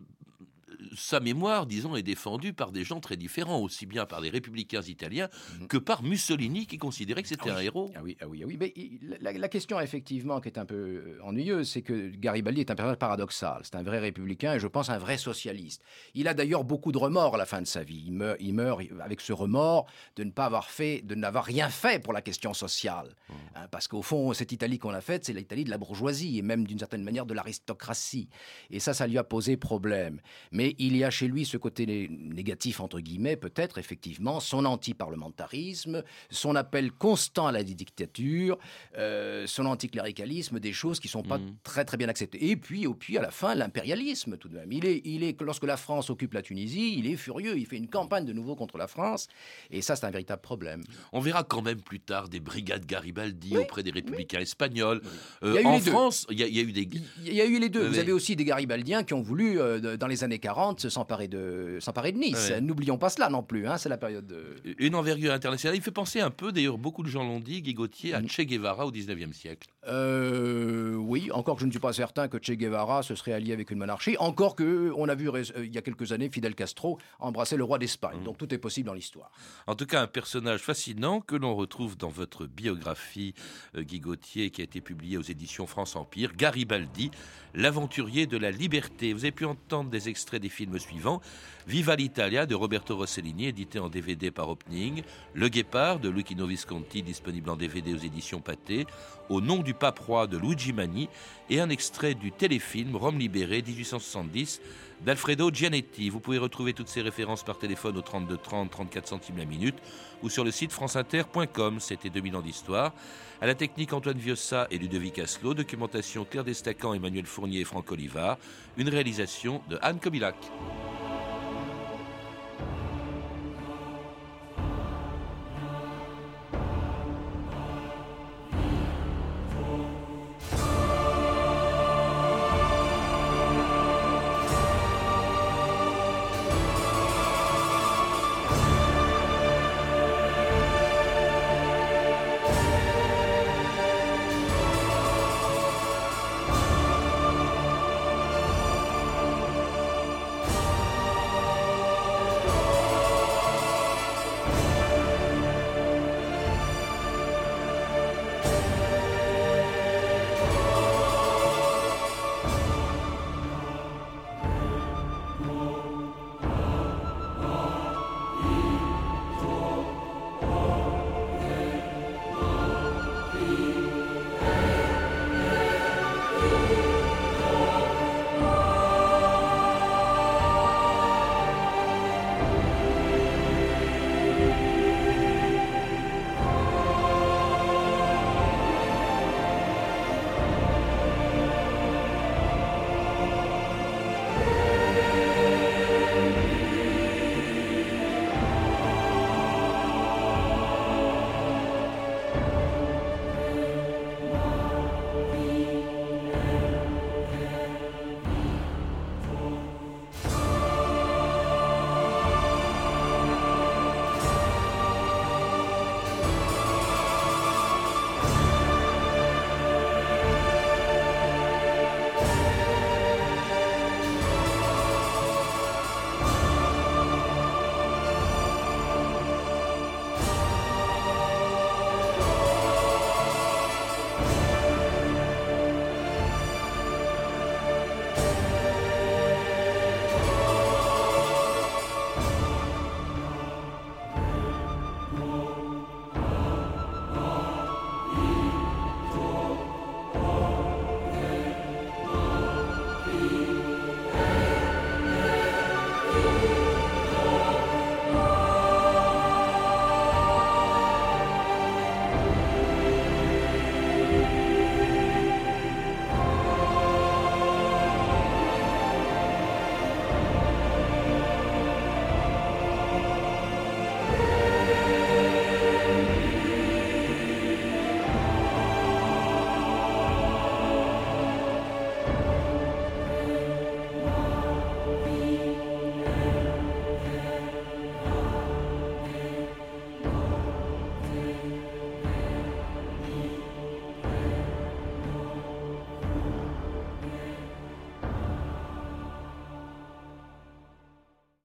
sa 0.97 1.21
mémoire, 1.21 1.67
disons, 1.67 1.97
est 1.97 2.03
défendue 2.03 2.53
par 2.53 2.73
des 2.73 2.85
gens 2.85 3.01
très 3.01 3.17
différents, 3.17 3.61
aussi 3.61 3.87
bien 3.87 4.07
par 4.07 4.21
des 4.21 4.31
républicains 4.31 4.83
italiens 4.83 5.29
mhm. 5.61 5.69
que 5.69 5.77
par 5.77 6.03
Mussolini, 6.03 6.67
qui 6.67 6.79
considérait 6.79 7.23
que 7.23 7.29
c'était 7.29 7.51
ah 7.51 7.57
un 7.57 7.61
héros. 7.61 7.91
Ah 7.95 8.01
oui, 8.03 8.17
ah 8.21 8.29
oui, 8.29 8.43
ah 8.43 8.47
oui. 8.47 8.57
Mais 8.59 8.73
la, 9.21 9.49
question, 9.49 9.81
effectivement, 9.81 10.41
qui 10.41 10.49
est 10.49 10.59
un 10.59 10.65
peu 10.65 10.75
euh, 10.75 11.19
ennuyeuse, 11.23 11.71
c'est 11.71 11.83
que 11.83 12.09
Garibaldi 12.09 12.61
est 12.61 12.71
un 12.71 12.75
personnage 12.75 12.99
paradoxal. 12.99 13.61
C'est 13.65 13.77
un 13.77 13.83
vrai 13.83 13.99
républicain 13.99 14.55
et 14.55 14.61
je 14.61 14.67
pense 14.67 14.91
un 14.91 14.99
vrai 14.99 15.19
socialiste. 15.19 15.83
Il 16.15 16.29
a 16.29 16.35
d'ailleurs 16.35 16.65
beaucoup 16.65 16.93
de 16.93 16.99
remords 16.99 17.35
à 17.35 17.39
la 17.39 17.47
fin 17.47 17.61
de 17.61 17.67
sa 17.67 17.83
vie. 17.83 18.05
Il 18.07 18.13
meurt, 18.13 18.37
il 18.41 18.55
meurt 18.55 18.81
avec 19.01 19.21
ce 19.21 19.33
remords 19.33 19.87
de 20.17 20.25
ne 20.25 20.31
pas 20.31 20.47
avoir 20.47 20.71
fait, 20.71 21.03
de 21.03 21.15
n'avoir 21.15 21.45
rien 21.45 21.69
fait 21.69 22.03
pour 22.03 22.13
la 22.13 22.23
question 22.23 22.55
sociale. 22.55 23.15
Mmh. 23.29 23.33
Hein, 23.57 23.69
parce 23.71 23.89
qu'au 23.89 24.03
fond, 24.03 24.33
cette 24.33 24.53
Italie 24.53 24.79
qu'on 24.79 24.91
a 24.91 25.01
faite, 25.01 25.25
c'est 25.25 25.33
l'Italie 25.33 25.65
de 25.65 25.71
la 25.71 25.79
bourgeoisie 25.79 26.39
et 26.39 26.43
même 26.43 26.67
d'une 26.67 26.79
certaine 26.79 27.03
manière 27.03 27.27
de 27.27 27.35
l'aristocratie. 27.35 28.29
Et 28.71 28.81
ça, 28.81 28.95
ça 28.95 29.07
lui 29.07 29.19
a 29.19 29.25
posé 29.25 29.57
problème. 29.57 30.21
Mais 30.53 30.58
il 30.79 30.97
y 30.97 31.05
a 31.05 31.11
chez 31.11 31.29
lui 31.29 31.45
ce 31.45 31.57
côté 31.57 31.87
négatif, 31.87 32.81
entre 32.81 33.01
guillemets, 33.01 33.37
peut-être, 33.37 33.79
effectivement, 33.79 34.41
son 34.41 34.65
anti-parlementarisme, 34.65 36.03
son 36.31 36.57
appel 36.57 36.93
constant 36.93 37.47
à 37.47 37.53
la 37.53 37.63
dictature, 37.63 38.59
euh, 38.97 39.47
son 39.47 39.67
anticléricalisme, 39.67 40.61
des 40.61 40.73
choses 40.73 41.01
qui 41.01 41.09
ne 41.09 41.13
sont 41.13 41.23
pas 41.23 41.39
mm. 41.39 41.57
très 41.63 41.85
très 41.85 41.97
bien 41.97 42.09
acceptées. 42.09 42.51
Et 42.51 42.57
puis, 42.57 42.87
au 42.87 42.95
puis 42.95 43.19
à 43.19 43.23
la 43.23 43.31
fin, 43.31 43.55
l'impérialisme, 43.55 44.37
tout 44.37 44.49
de 44.49 44.57
même. 44.57 44.73
Il 44.73 44.87
est, 44.87 45.03
il 45.05 45.23
est, 45.23 45.41
lorsque 45.41 45.65
la 45.65 45.77
France 45.77 46.11
occupe 46.11 46.35
la 46.35 46.43
Tunisie, 46.43 46.97
il 46.99 47.07
est 47.07 47.17
furieux, 47.17 47.57
il 47.57 47.67
fait 47.67 47.77
une 47.77 47.89
campagne 47.89 48.25
de 48.25 48.33
nouveau 48.33 48.57
contre 48.57 48.79
la 48.79 48.87
France, 48.87 49.29
et 49.71 49.83
ça, 49.83 49.97
c'est 49.97 50.07
un 50.07 50.11
véritable 50.11 50.43
problème. 50.43 50.83
On 51.13 51.21
verra 51.21 51.45
quand 51.45 51.63
même 51.63 51.81
plus 51.81 52.01
tard 52.01 52.29
des 52.29 52.41
brigades 52.41 52.87
Garibaldi 52.87 53.57
auprès 53.57 53.83
des 53.83 53.91
républicains 53.91 54.41
espagnols. 54.41 55.01
Euh, 55.43 55.63
en 55.65 55.79
France, 55.79 56.27
il 56.31 56.39
y, 56.39 56.43
a 56.43 56.63
eu 56.63 56.73
des... 56.73 56.89
Il 57.25 57.35
y 57.35 57.41
a 57.41 57.47
eu 57.47 57.59
les 57.59 57.69
deux. 57.69 57.87
Vous 57.87 57.99
avez 57.99 58.13
aussi 58.13 58.37
des 58.37 58.45
Garibaldiens 58.45 59.05
qui 59.05 59.15
ont 59.15 59.23
voulu, 59.23 59.61
euh, 59.61 59.97
dans 59.97 60.07
les 60.07 60.25
années 60.25 60.39
40, 60.39 60.48
s'emparer 60.89 61.29
de, 61.29 61.79
s'emparer 61.81 62.13
de 62.13 62.19
Nice. 62.19 62.53
N'oublions 62.61 62.99
pas 62.99 63.11
cela 63.11 63.29
non 63.29 63.43
plus, 63.43 63.67
hein, 63.67 63.79
c'est 63.79 63.89
la 63.89 63.99
période 63.99 64.27
de... 64.27 64.57
Une 64.79 64.95
envergure 64.95 65.33
internationale. 65.33 65.77
Il 65.77 65.83
fait 65.83 65.91
penser 65.91 66.21
un 66.21 66.31
peu, 66.31 66.53
d'ailleurs 66.53 66.79
beaucoup 66.79 67.03
de 67.03 67.09
gens 67.09 67.25
l'ont 67.25 67.41
dit, 67.41 67.63
Guy 67.63 67.75
Gauthier, 67.75 68.15
à 68.15 68.21
mm. 68.21 68.29
Che 68.29 68.43
Guevara 68.43 68.87
au 68.87 68.93
19e 68.93 69.33
siècle. 69.33 69.69
Euh, 69.87 70.95
oui, 70.95 71.31
encore 71.33 71.57
que 71.57 71.63
je 71.63 71.67
ne 71.67 71.71
suis 71.71 71.81
pas 71.81 71.93
certain 71.93 72.29
que 72.29 72.39
Che 72.39 72.53
Guevara 72.53 73.03
se 73.03 73.15
serait 73.15 73.33
allié 73.33 73.53
avec 73.53 73.71
une 73.71 73.79
monarchie, 73.79 74.17
encore 74.19 74.55
que 74.55 74.93
on 74.97 75.09
a 75.09 75.15
vu 75.15 75.29
euh, 75.31 75.43
il 75.59 75.75
y 75.75 75.79
a 75.79 75.83
quelques 75.83 76.13
années 76.13 76.29
Fidel 76.31 76.55
Castro 76.55 76.99
embrasser 77.21 77.57
le 77.57 77.65
roi 77.65 77.79
d'Espagne. 77.79 78.21
Mm. 78.21 78.25
Donc 78.25 78.39
tout 78.39 78.53
est 78.53 78.59
possible 78.59 78.87
dans 78.87 78.95
l'histoire. 78.95 79.31
En 79.67 79.75
tout 79.75 79.87
cas, 79.87 80.03
un 80.03 80.07
personnage 80.07 80.61
fascinant 80.61 81.21
que 81.21 81.37
l'on 81.37 81.55
retrouve 81.55 81.97
dans 81.97 82.09
votre 82.09 82.47
biographie, 82.47 83.35
euh, 83.77 83.83
Guy 83.83 84.01
Gauthier, 84.01 84.51
qui 84.51 84.61
a 84.61 84.65
été 84.65 84.81
publiée 84.81 85.17
aux 85.17 85.23
éditions 85.23 85.67
France 85.67 85.97
Empire, 85.97 86.35
Garibaldi, 86.37 87.11
l'aventurier 87.55 88.27
de 88.27 88.37
la 88.37 88.51
liberté. 88.51 89.13
Vous 89.13 89.25
avez 89.25 89.33
pu 89.33 89.45
entendre 89.45 89.91
des 89.91 90.09
extraits 90.09 90.38
des 90.39 90.49
films 90.49 90.79
suivants. 90.79 91.21
Viva 91.67 91.97
l'Italia 91.97 92.47
de 92.47 92.55
Roberto 92.55 92.97
Rossellini, 92.97 93.47
édité 93.47 93.79
en 93.79 93.89
DVD 93.89 94.31
par 94.31 94.49
Opening. 94.49 95.03
Le 95.35 95.49
Guépard 95.49 95.99
de 95.99 96.09
Lucchino 96.09 96.47
Visconti, 96.47 97.03
disponible 97.03 97.51
en 97.51 97.57
DVD 97.57 97.95
aux 97.95 97.99
éditions 97.99 98.41
Pathé. 98.41 98.87
Au 99.29 99.41
nom 99.41 99.59
du 99.59 99.75
pape 99.75 99.99
roi 99.99 100.27
de 100.27 100.39
Luigi 100.39 100.73
Mani. 100.73 101.09
Et 101.51 101.61
un 101.61 101.71
extrait 101.71 102.15
du 102.15 102.31
téléfilm 102.31 102.95
Rome 102.95 103.19
libérée 103.19 103.63
1870 103.63 104.61
d'Alfredo 105.01 105.51
Gianetti. 105.51 106.11
Vous 106.11 106.21
pouvez 106.21 106.39
retrouver 106.39 106.75
toutes 106.75 106.89
ces 106.89 107.01
références 107.01 107.43
par 107.43 107.59
téléphone 107.59 107.97
au 107.97 108.03
32 108.03 108.37
30 108.37 108.71
34 108.71 109.09
centimes 109.09 109.39
la 109.39 109.47
minute 109.47 109.77
ou 110.23 110.29
sur 110.29 110.45
le 110.45 110.51
site 110.51 110.73
franceinter.com. 110.73 111.81
C'était 111.81 112.11
2000 112.11 112.37
ans 112.37 112.43
d'histoire. 112.43 112.93
À 113.41 113.47
la 113.47 113.55
technique 113.55 113.93
Antoine 113.93 114.19
Viossa 114.19 114.67
et 114.71 114.79
Ludovic 114.79 115.19
Asselot. 115.19 115.55
Documentation 115.55 116.27
Claire 116.29 116.45
Destacan, 116.45 116.93
Emmanuel 116.93 117.25
Fournier 117.25 117.61
et 117.61 117.65
Franck 117.65 117.91
Olivard. 117.93 118.37
Une 118.77 118.89
réalisation 118.89 119.63
de 119.71 119.79
Anne 119.81 120.01
Kobilac. 120.01 120.37